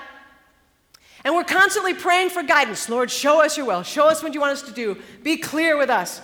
And 1.25 1.35
we're 1.35 1.45
constantly 1.45 1.95
praying 1.95 2.31
for 2.31 2.43
guidance. 2.43 2.89
Lord, 2.89 3.09
show 3.09 3.43
us 3.43 3.57
your 3.57 3.67
will. 3.67 3.85
Show 3.85 4.09
us 4.09 4.21
what 4.21 4.35
you 4.35 4.41
want 4.41 4.53
us 4.53 4.63
to 4.63 4.73
do. 4.73 5.01
Be 5.23 5.37
clear 5.37 5.79
with 5.79 5.91
us. 5.91 6.21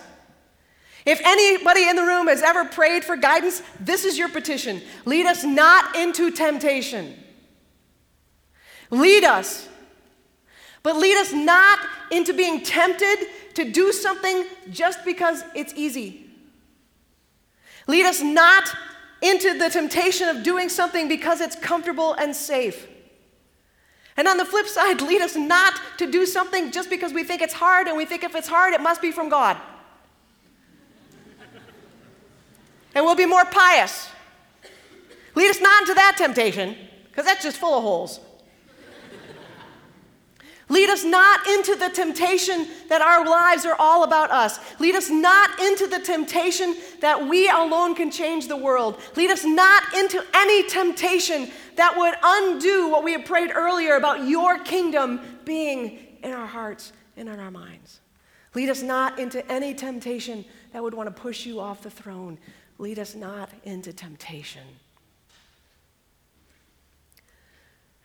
If 1.05 1.21
anybody 1.23 1.87
in 1.87 1.95
the 1.95 2.03
room 2.03 2.27
has 2.27 2.41
ever 2.41 2.65
prayed 2.65 3.05
for 3.05 3.15
guidance, 3.15 3.61
this 3.79 4.03
is 4.03 4.17
your 4.17 4.27
petition. 4.27 4.81
Lead 5.05 5.25
us 5.27 5.45
not 5.45 5.95
into 5.95 6.29
temptation. 6.29 7.15
Lead 8.89 9.23
us. 9.23 9.69
But 10.83 10.97
lead 10.97 11.15
us 11.17 11.31
not 11.31 11.79
into 12.11 12.33
being 12.33 12.63
tempted 12.63 13.27
to 13.53 13.71
do 13.71 13.93
something 13.93 14.45
just 14.71 15.05
because 15.05 15.41
it's 15.55 15.73
easy. 15.75 16.24
Lead 17.87 18.05
us 18.05 18.21
not 18.21 18.69
into 19.21 19.57
the 19.57 19.69
temptation 19.69 20.27
of 20.27 20.43
doing 20.43 20.69
something 20.69 21.07
because 21.07 21.41
it's 21.41 21.55
comfortable 21.55 22.13
and 22.13 22.35
safe. 22.35 22.87
And 24.17 24.27
on 24.27 24.37
the 24.37 24.45
flip 24.45 24.67
side, 24.67 25.01
lead 25.01 25.21
us 25.21 25.35
not 25.35 25.73
to 25.97 26.09
do 26.09 26.25
something 26.25 26.71
just 26.71 26.89
because 26.89 27.13
we 27.13 27.23
think 27.23 27.41
it's 27.41 27.53
hard 27.53 27.87
and 27.87 27.97
we 27.97 28.05
think 28.05 28.23
if 28.23 28.33
it's 28.35 28.47
hard, 28.47 28.73
it 28.73 28.81
must 28.81 29.01
be 29.01 29.11
from 29.11 29.29
God. 29.29 29.57
and 32.95 33.03
we'll 33.03 33.15
be 33.15 33.25
more 33.25 33.45
pious. 33.45 34.09
Lead 35.35 35.49
us 35.49 35.59
not 35.59 35.81
into 35.81 35.93
that 35.95 36.15
temptation 36.17 36.75
because 37.07 37.25
that's 37.25 37.43
just 37.43 37.57
full 37.57 37.77
of 37.77 37.83
holes. 37.83 38.19
Lead 40.67 40.89
us 40.89 41.03
not 41.03 41.45
into 41.47 41.75
the 41.75 41.89
temptation 41.89 42.67
that 42.89 43.01
our 43.01 43.23
lives 43.23 43.65
are 43.65 43.75
all 43.77 44.03
about 44.03 44.31
us. 44.31 44.59
Lead 44.79 44.95
us 44.95 45.09
not 45.09 45.59
into 45.59 45.85
the 45.85 45.99
temptation 45.99 46.75
that 47.01 47.27
we 47.27 47.47
alone 47.49 47.93
can 47.93 48.09
change 48.09 48.47
the 48.47 48.57
world. 48.57 48.99
Lead 49.15 49.29
us 49.29 49.45
not 49.45 49.83
into 49.93 50.23
any 50.33 50.67
temptation 50.67 51.51
that 51.75 51.95
would 51.95 52.15
undo 52.23 52.89
what 52.89 53.03
we 53.03 53.11
have 53.11 53.25
prayed 53.25 53.51
earlier 53.53 53.95
about 53.95 54.27
your 54.27 54.57
kingdom 54.59 55.21
being 55.45 55.99
in 56.23 56.31
our 56.31 56.47
hearts 56.47 56.93
and 57.15 57.29
in 57.29 57.39
our 57.39 57.51
minds. 57.51 57.99
Lead 58.55 58.69
us 58.69 58.81
not 58.81 59.19
into 59.19 59.45
any 59.51 59.73
temptation 59.73 60.43
that 60.71 60.81
would 60.81 60.93
want 60.93 61.13
to 61.13 61.21
push 61.21 61.45
you 61.45 61.59
off 61.59 61.83
the 61.83 61.91
throne. 61.91 62.39
Lead 62.79 62.97
us 62.97 63.13
not 63.13 63.49
into 63.65 63.93
temptation. 63.93 64.63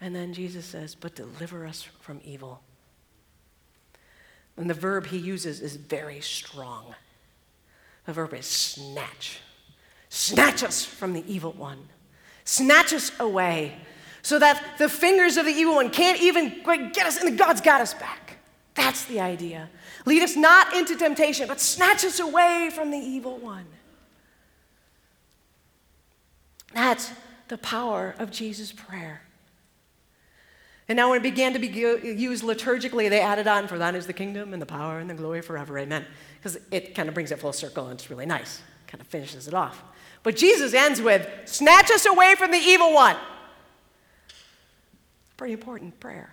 And 0.00 0.14
then 0.14 0.32
Jesus 0.32 0.64
says, 0.64 0.94
But 0.94 1.14
deliver 1.14 1.66
us 1.66 1.82
from 2.00 2.20
evil. 2.24 2.62
And 4.56 4.68
the 4.68 4.74
verb 4.74 5.06
he 5.06 5.18
uses 5.18 5.60
is 5.60 5.76
very 5.76 6.20
strong. 6.20 6.94
The 8.06 8.12
verb 8.12 8.34
is 8.34 8.46
snatch. 8.46 9.40
Snatch 10.08 10.62
us 10.62 10.84
from 10.84 11.12
the 11.12 11.24
evil 11.32 11.52
one. 11.52 11.88
Snatch 12.44 12.92
us 12.92 13.12
away 13.20 13.76
so 14.22 14.38
that 14.38 14.76
the 14.78 14.88
fingers 14.88 15.36
of 15.36 15.46
the 15.46 15.52
evil 15.52 15.74
one 15.74 15.90
can't 15.90 16.20
even 16.20 16.62
get 16.92 17.06
us, 17.06 17.22
and 17.22 17.38
God's 17.38 17.60
got 17.60 17.80
us 17.80 17.94
back. 17.94 18.38
That's 18.74 19.04
the 19.04 19.20
idea. 19.20 19.70
Lead 20.04 20.22
us 20.22 20.36
not 20.36 20.74
into 20.74 20.96
temptation, 20.96 21.46
but 21.48 21.60
snatch 21.60 22.04
us 22.04 22.20
away 22.20 22.70
from 22.74 22.90
the 22.90 22.98
evil 22.98 23.38
one. 23.38 23.66
That's 26.72 27.12
the 27.48 27.58
power 27.58 28.14
of 28.18 28.30
Jesus' 28.30 28.72
prayer. 28.72 29.22
And 30.90 30.96
now, 30.96 31.10
when 31.10 31.20
it 31.20 31.22
began 31.22 31.52
to 31.52 31.60
be 31.60 31.68
used 31.68 32.42
liturgically, 32.42 33.08
they 33.08 33.20
added 33.20 33.46
on, 33.46 33.68
For 33.68 33.78
thine 33.78 33.94
is 33.94 34.08
the 34.08 34.12
kingdom 34.12 34.52
and 34.52 34.60
the 34.60 34.66
power 34.66 34.98
and 34.98 35.08
the 35.08 35.14
glory 35.14 35.40
forever. 35.40 35.78
Amen. 35.78 36.04
Because 36.36 36.58
it 36.72 36.96
kind 36.96 37.08
of 37.08 37.14
brings 37.14 37.30
it 37.30 37.38
full 37.38 37.52
circle 37.52 37.84
and 37.84 37.92
it's 37.94 38.10
really 38.10 38.26
nice, 38.26 38.60
kind 38.88 39.00
of 39.00 39.06
finishes 39.06 39.46
it 39.46 39.54
off. 39.54 39.84
But 40.24 40.34
Jesus 40.34 40.74
ends 40.74 41.00
with, 41.00 41.28
Snatch 41.44 41.92
us 41.92 42.06
away 42.06 42.34
from 42.36 42.50
the 42.50 42.58
evil 42.58 42.92
one. 42.92 43.14
Pretty 45.36 45.52
important 45.52 46.00
prayer. 46.00 46.32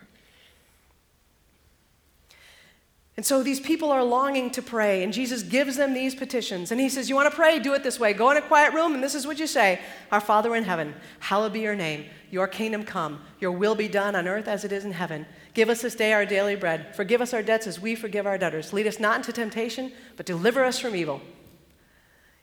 And 3.18 3.26
so 3.26 3.42
these 3.42 3.60
people 3.60 3.92
are 3.92 4.04
longing 4.04 4.52
to 4.52 4.62
pray, 4.62 5.04
and 5.04 5.12
Jesus 5.12 5.42
gives 5.42 5.76
them 5.76 5.96
these 5.96 6.14
petitions. 6.14 6.72
And 6.72 6.80
he 6.80 6.88
says, 6.88 7.10
You 7.10 7.16
want 7.16 7.28
to 7.28 7.36
pray? 7.36 7.58
Do 7.58 7.74
it 7.74 7.84
this 7.84 8.00
way. 8.00 8.14
Go 8.14 8.30
in 8.30 8.38
a 8.38 8.42
quiet 8.44 8.76
room, 8.76 8.94
and 8.94 9.04
this 9.04 9.16
is 9.16 9.26
what 9.26 9.40
you 9.40 9.48
say 9.48 9.82
Our 10.12 10.22
Father 10.22 10.56
in 10.56 10.64
heaven, 10.64 10.94
hallowed 11.20 11.54
be 11.54 11.62
your 11.62 11.76
name. 11.76 12.06
Your 12.30 12.48
kingdom 12.48 12.84
come. 12.84 13.22
Your 13.40 13.52
will 13.52 13.74
be 13.74 13.88
done 13.88 14.16
on 14.16 14.28
earth 14.28 14.48
as 14.48 14.64
it 14.64 14.72
is 14.72 14.86
in 14.86 14.92
heaven. 14.92 15.26
Give 15.56 15.70
us 15.70 15.82
this 15.82 15.96
day 15.96 16.14
our 16.14 16.26
daily 16.26 16.56
bread. 16.56 16.96
Forgive 16.96 17.22
us 17.22 17.34
our 17.34 17.42
debts 17.42 17.66
as 17.66 17.80
we 17.80 17.96
forgive 17.96 18.28
our 18.28 18.38
debtors. 18.38 18.72
Lead 18.72 18.86
us 18.86 19.00
not 19.00 19.18
into 19.18 19.34
temptation, 19.34 19.92
but 20.16 20.28
deliver 20.28 20.64
us 20.64 20.78
from 20.78 20.96
evil. 20.96 21.22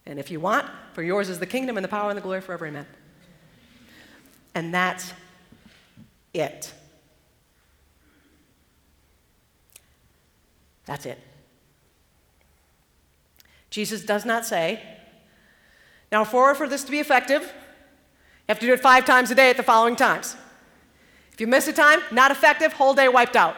And 0.06 0.18
if 0.18 0.30
you 0.30 0.40
want, 0.40 0.66
for 0.92 1.02
yours 1.02 1.28
is 1.28 1.38
the 1.38 1.46
kingdom 1.46 1.76
and 1.76 1.84
the 1.84 1.88
power 1.88 2.10
and 2.10 2.16
the 2.16 2.22
glory 2.22 2.40
forever. 2.40 2.66
Amen. 2.66 2.86
And 4.54 4.74
that's 4.74 5.12
it. 6.32 6.72
That's 10.86 11.06
it. 11.06 11.18
Jesus 13.70 14.04
does 14.04 14.24
not 14.24 14.46
say, 14.46 14.80
now, 16.12 16.22
for, 16.22 16.54
for 16.54 16.68
this 16.68 16.84
to 16.84 16.90
be 16.92 17.00
effective, 17.00 17.42
you 17.42 17.50
have 18.48 18.60
to 18.60 18.66
do 18.66 18.72
it 18.72 18.80
five 18.80 19.04
times 19.04 19.30
a 19.32 19.34
day 19.34 19.50
at 19.50 19.56
the 19.56 19.64
following 19.64 19.96
times. 19.96 20.36
If 21.32 21.40
you 21.40 21.48
miss 21.48 21.66
a 21.66 21.72
time, 21.72 22.00
not 22.12 22.30
effective, 22.30 22.72
whole 22.72 22.94
day 22.94 23.08
wiped 23.08 23.34
out. 23.34 23.56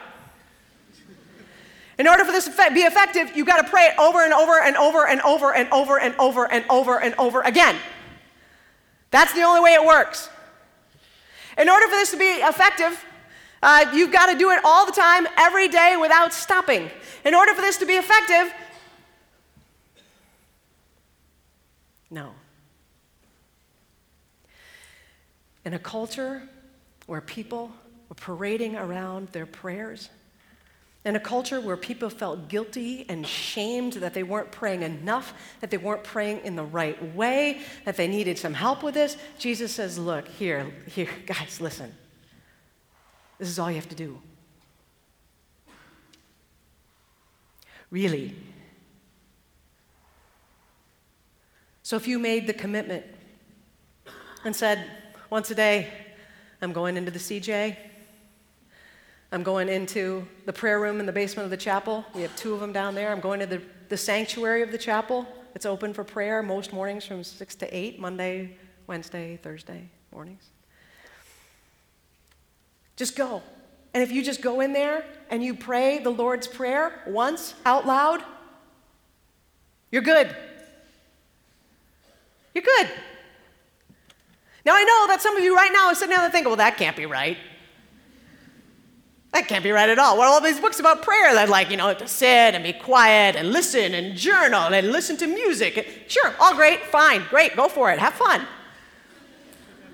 In 1.99 2.07
order 2.07 2.25
for 2.25 2.31
this 2.31 2.45
to 2.45 2.71
be 2.73 2.81
effective, 2.81 3.35
you've 3.35 3.45
got 3.45 3.61
to 3.61 3.69
pray 3.69 3.83
it 3.83 3.99
over 3.99 4.23
and 4.23 4.33
over 4.33 4.59
and 4.59 4.75
over 4.75 5.07
and 5.07 5.21
over 5.21 5.53
and 5.53 5.69
over 5.71 5.99
and 5.99 6.15
over 6.17 6.51
and 6.51 6.65
over 6.69 6.99
and 6.99 7.13
over 7.15 7.41
again. 7.41 7.75
That's 9.11 9.33
the 9.33 9.41
only 9.43 9.61
way 9.61 9.73
it 9.73 9.85
works. 9.85 10.29
In 11.57 11.69
order 11.69 11.87
for 11.87 11.95
this 11.95 12.11
to 12.11 12.17
be 12.17 12.25
effective, 12.25 13.03
uh, 13.61 13.91
you've 13.93 14.11
got 14.11 14.27
to 14.27 14.37
do 14.37 14.51
it 14.51 14.59
all 14.63 14.85
the 14.85 14.91
time, 14.91 15.27
every 15.37 15.67
day, 15.67 15.97
without 15.99 16.33
stopping. 16.33 16.89
In 17.25 17.33
order 17.33 17.53
for 17.53 17.61
this 17.61 17.77
to 17.77 17.85
be 17.85 17.93
effective, 17.93 18.53
no. 22.09 22.31
In 25.65 25.73
a 25.73 25.79
culture 25.79 26.43
where 27.07 27.21
people 27.21 27.71
were 28.09 28.15
parading 28.15 28.75
around 28.75 29.29
their 29.29 29.45
prayers, 29.45 30.09
in 31.03 31.15
a 31.15 31.19
culture 31.19 31.61
where 31.61 31.77
people 31.77 32.09
felt 32.09 32.49
guilty 32.49 33.05
and 33.07 33.25
shamed 33.25 33.93
that 33.93 34.13
they 34.13 34.23
weren't 34.23 34.51
praying 34.51 34.83
enough, 34.83 35.33
that 35.61 35.71
they 35.71 35.77
weren't 35.77 36.03
praying 36.03 36.41
in 36.43 36.55
the 36.55 36.63
right 36.63 37.15
way, 37.15 37.61
that 37.85 37.95
they 37.95 38.07
needed 38.07 38.37
some 38.37 38.53
help 38.53 38.83
with 38.83 38.93
this, 38.93 39.17
Jesus 39.39 39.71
says, 39.71 39.97
Look, 39.97 40.27
here, 40.27 40.69
here, 40.87 41.09
guys, 41.25 41.61
listen. 41.61 41.93
This 43.37 43.49
is 43.49 43.59
all 43.59 43.69
you 43.69 43.75
have 43.75 43.89
to 43.89 43.95
do. 43.95 44.19
Really. 47.89 48.35
So 51.83 51.95
if 51.95 52.07
you 52.07 52.19
made 52.19 52.47
the 52.47 52.53
commitment 52.53 53.05
and 54.43 54.55
said, 54.55 54.83
once 55.29 55.51
a 55.51 55.55
day, 55.55 55.87
I'm 56.61 56.73
going 56.73 56.97
into 56.97 57.11
the 57.11 57.19
CJ, 57.19 57.77
I'm 59.31 59.43
going 59.43 59.69
into 59.69 60.27
the 60.45 60.53
prayer 60.53 60.79
room 60.79 60.99
in 60.99 61.05
the 61.05 61.11
basement 61.11 61.45
of 61.45 61.51
the 61.51 61.57
chapel. 61.57 62.05
We 62.15 62.21
have 62.21 62.35
two 62.35 62.53
of 62.53 62.59
them 62.59 62.71
down 62.73 62.95
there. 62.95 63.11
I'm 63.11 63.19
going 63.19 63.39
to 63.41 63.45
the, 63.45 63.61
the 63.89 63.97
sanctuary 63.97 64.61
of 64.63 64.71
the 64.71 64.77
chapel. 64.77 65.27
It's 65.53 65.65
open 65.65 65.93
for 65.93 66.03
prayer 66.03 66.41
most 66.41 66.71
mornings 66.73 67.05
from 67.05 67.23
6 67.23 67.55
to 67.55 67.77
8, 67.77 67.99
Monday, 67.99 68.57
Wednesday, 68.87 69.37
Thursday 69.41 69.89
mornings. 70.11 70.49
Just 72.97 73.15
go. 73.15 73.41
And 73.93 74.03
if 74.03 74.11
you 74.11 74.21
just 74.21 74.41
go 74.41 74.59
in 74.59 74.73
there 74.73 75.05
and 75.29 75.41
you 75.43 75.53
pray 75.53 75.99
the 75.99 76.09
Lord's 76.09 76.47
Prayer 76.47 77.01
once 77.07 77.53
out 77.65 77.87
loud, 77.87 78.21
you're 79.91 80.01
good. 80.01 80.35
You're 82.53 82.63
good. 82.63 82.89
Now, 84.65 84.73
I 84.75 84.83
know 84.83 85.07
that 85.07 85.21
some 85.21 85.37
of 85.37 85.43
you 85.43 85.55
right 85.55 85.71
now 85.71 85.87
are 85.87 85.95
sitting 85.95 86.13
there 86.13 86.21
and 86.21 86.31
thinking, 86.31 86.49
well, 86.49 86.57
that 86.57 86.75
can't 86.75 86.97
be 86.97 87.05
right. 87.05 87.37
That 89.31 89.47
can't 89.47 89.63
be 89.63 89.71
right 89.71 89.89
at 89.89 89.99
all. 89.99 90.17
Well, 90.17 90.33
all 90.33 90.41
these 90.41 90.59
books 90.59 90.79
about 90.79 91.03
prayer 91.03 91.33
that, 91.35 91.47
like, 91.47 91.69
you 91.69 91.77
know, 91.77 91.93
to 91.93 92.07
sit 92.07 92.27
and 92.27 92.63
be 92.63 92.73
quiet 92.73 93.35
and 93.35 93.51
listen 93.51 93.93
and 93.93 94.17
journal 94.17 94.73
and 94.73 94.91
listen 94.91 95.15
to 95.17 95.27
music. 95.27 96.05
Sure, 96.07 96.33
all 96.39 96.55
great, 96.55 96.81
fine, 96.85 97.23
great, 97.29 97.55
go 97.55 97.69
for 97.69 97.91
it, 97.91 97.99
have 97.99 98.13
fun. 98.13 98.45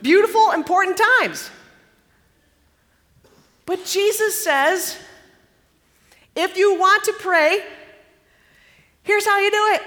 Beautiful, 0.01 0.51
important 0.51 0.99
times. 1.19 1.51
But 3.65 3.85
Jesus 3.85 4.43
says, 4.43 4.97
if 6.35 6.57
you 6.57 6.79
want 6.79 7.03
to 7.05 7.13
pray, 7.13 7.63
here's 9.03 9.25
how 9.25 9.39
you 9.39 9.51
do 9.51 9.67
it. 9.75 9.81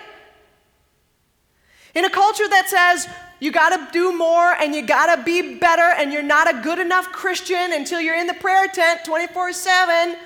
In 1.94 2.04
a 2.04 2.10
culture 2.10 2.48
that 2.48 2.68
says 2.68 3.08
you 3.40 3.50
got 3.52 3.70
to 3.70 3.92
do 3.92 4.16
more 4.16 4.52
and 4.52 4.74
you 4.74 4.82
got 4.82 5.14
to 5.14 5.22
be 5.22 5.58
better 5.58 5.82
and 5.82 6.12
you're 6.12 6.22
not 6.22 6.48
a 6.52 6.60
good 6.60 6.78
enough 6.78 7.10
Christian 7.12 7.72
until 7.72 8.00
you're 8.00 8.18
in 8.18 8.26
the 8.26 8.34
prayer 8.34 8.68
tent 8.68 9.04
24 9.04 9.52
7, 9.52 10.16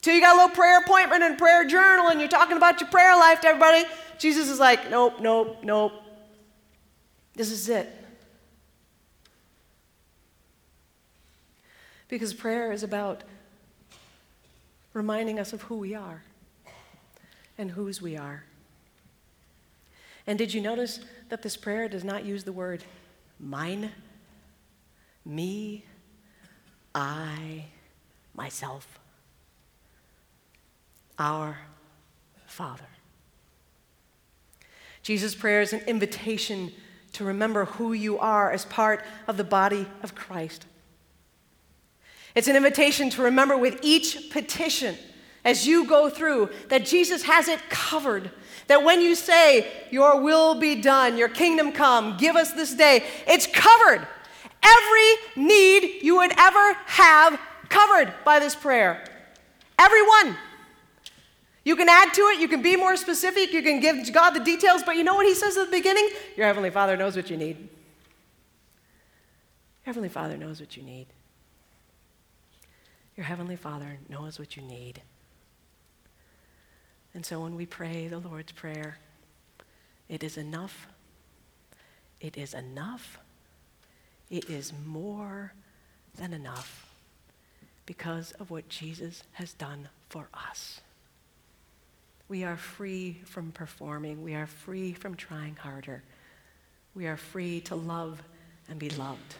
till 0.00 0.14
you 0.14 0.20
got 0.20 0.34
a 0.34 0.40
little 0.40 0.54
prayer 0.54 0.80
appointment 0.80 1.22
and 1.22 1.38
prayer 1.38 1.64
journal 1.64 2.08
and 2.08 2.20
you're 2.20 2.28
talking 2.28 2.56
about 2.56 2.80
your 2.80 2.90
prayer 2.90 3.16
life 3.16 3.40
to 3.42 3.48
everybody, 3.48 3.84
Jesus 4.18 4.48
is 4.48 4.58
like, 4.58 4.90
nope, 4.90 5.20
nope, 5.20 5.58
nope. 5.62 5.92
This 7.34 7.50
is 7.50 7.68
it. 7.68 8.01
Because 12.12 12.34
prayer 12.34 12.72
is 12.72 12.82
about 12.82 13.22
reminding 14.92 15.38
us 15.38 15.54
of 15.54 15.62
who 15.62 15.78
we 15.78 15.94
are 15.94 16.22
and 17.56 17.70
whose 17.70 18.02
we 18.02 18.18
are. 18.18 18.44
And 20.26 20.36
did 20.36 20.52
you 20.52 20.60
notice 20.60 21.00
that 21.30 21.40
this 21.40 21.56
prayer 21.56 21.88
does 21.88 22.04
not 22.04 22.26
use 22.26 22.44
the 22.44 22.52
word 22.52 22.84
mine, 23.40 23.92
me, 25.24 25.86
I, 26.94 27.64
myself? 28.34 28.98
Our 31.18 31.56
Father. 32.44 32.88
Jesus' 35.02 35.34
prayer 35.34 35.62
is 35.62 35.72
an 35.72 35.80
invitation 35.86 36.72
to 37.14 37.24
remember 37.24 37.64
who 37.64 37.94
you 37.94 38.18
are 38.18 38.50
as 38.50 38.66
part 38.66 39.02
of 39.26 39.38
the 39.38 39.44
body 39.44 39.86
of 40.02 40.14
Christ. 40.14 40.66
It's 42.34 42.48
an 42.48 42.56
invitation 42.56 43.10
to 43.10 43.22
remember 43.22 43.56
with 43.56 43.78
each 43.82 44.30
petition 44.30 44.96
as 45.44 45.66
you 45.66 45.86
go 45.86 46.08
through 46.08 46.50
that 46.68 46.86
Jesus 46.86 47.22
has 47.24 47.48
it 47.48 47.60
covered. 47.68 48.30
That 48.68 48.84
when 48.84 49.00
you 49.00 49.14
say, 49.14 49.70
Your 49.90 50.20
will 50.20 50.54
be 50.54 50.80
done, 50.80 51.18
your 51.18 51.28
kingdom 51.28 51.72
come, 51.72 52.16
give 52.16 52.36
us 52.36 52.52
this 52.52 52.74
day, 52.74 53.04
it's 53.26 53.46
covered. 53.46 54.06
Every 54.62 55.44
need 55.44 56.02
you 56.02 56.16
would 56.16 56.32
ever 56.38 56.74
have 56.86 57.38
covered 57.68 58.12
by 58.24 58.38
this 58.38 58.54
prayer. 58.54 59.04
Every 59.78 60.06
one. 60.06 60.36
You 61.64 61.76
can 61.76 61.88
add 61.88 62.12
to 62.14 62.22
it, 62.22 62.40
you 62.40 62.48
can 62.48 62.62
be 62.62 62.76
more 62.76 62.96
specific, 62.96 63.52
you 63.52 63.62
can 63.62 63.78
give 63.78 64.12
God 64.12 64.30
the 64.30 64.40
details, 64.40 64.82
but 64.84 64.96
you 64.96 65.04
know 65.04 65.14
what 65.14 65.26
He 65.26 65.34
says 65.34 65.56
at 65.56 65.66
the 65.66 65.76
beginning? 65.76 66.08
Your 66.36 66.46
Heavenly 66.46 66.70
Father 66.70 66.96
knows 66.96 67.14
what 67.14 67.30
you 67.30 67.36
need. 67.36 67.56
Your 67.56 67.68
Heavenly 69.84 70.08
Father 70.08 70.36
knows 70.36 70.58
what 70.60 70.76
you 70.76 70.82
need. 70.82 71.06
Your 73.22 73.28
Heavenly 73.28 73.54
Father 73.54 73.98
knows 74.08 74.40
what 74.40 74.56
you 74.56 74.64
need. 74.64 75.00
And 77.14 77.24
so 77.24 77.38
when 77.38 77.54
we 77.54 77.66
pray 77.66 78.08
the 78.08 78.18
Lord's 78.18 78.50
Prayer, 78.50 78.98
it 80.08 80.24
is 80.24 80.36
enough. 80.36 80.88
It 82.20 82.36
is 82.36 82.52
enough. 82.52 83.20
It 84.28 84.50
is 84.50 84.72
more 84.84 85.52
than 86.16 86.32
enough 86.32 86.84
because 87.86 88.32
of 88.40 88.50
what 88.50 88.68
Jesus 88.68 89.22
has 89.34 89.52
done 89.52 89.88
for 90.08 90.26
us. 90.34 90.80
We 92.28 92.42
are 92.42 92.56
free 92.56 93.20
from 93.24 93.52
performing. 93.52 94.24
We 94.24 94.34
are 94.34 94.48
free 94.48 94.94
from 94.94 95.14
trying 95.14 95.54
harder. 95.54 96.02
We 96.92 97.06
are 97.06 97.16
free 97.16 97.60
to 97.60 97.76
love 97.76 98.20
and 98.68 98.80
be 98.80 98.90
loved 98.90 99.36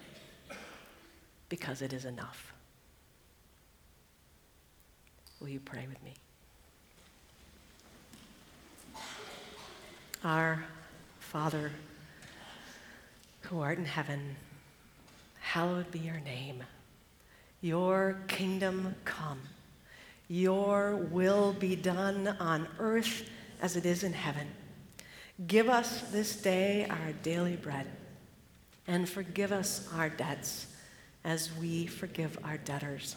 because 1.48 1.82
it 1.82 1.92
is 1.92 2.04
enough. 2.04 2.52
Will 5.42 5.48
you 5.48 5.58
pray 5.58 5.88
with 5.88 6.00
me? 6.04 6.14
Our 10.22 10.64
Father, 11.18 11.72
who 13.40 13.60
art 13.60 13.76
in 13.76 13.84
heaven, 13.84 14.36
hallowed 15.40 15.90
be 15.90 15.98
your 15.98 16.20
name. 16.20 16.62
Your 17.60 18.18
kingdom 18.28 18.94
come. 19.04 19.40
Your 20.28 20.94
will 20.94 21.54
be 21.54 21.74
done 21.74 22.28
on 22.38 22.68
earth 22.78 23.28
as 23.60 23.74
it 23.74 23.84
is 23.84 24.04
in 24.04 24.12
heaven. 24.12 24.46
Give 25.48 25.68
us 25.68 26.02
this 26.12 26.36
day 26.36 26.86
our 26.88 27.12
daily 27.24 27.56
bread, 27.56 27.88
and 28.86 29.08
forgive 29.08 29.50
us 29.50 29.88
our 29.92 30.08
debts 30.08 30.68
as 31.24 31.50
we 31.56 31.88
forgive 31.88 32.38
our 32.44 32.58
debtors 32.58 33.16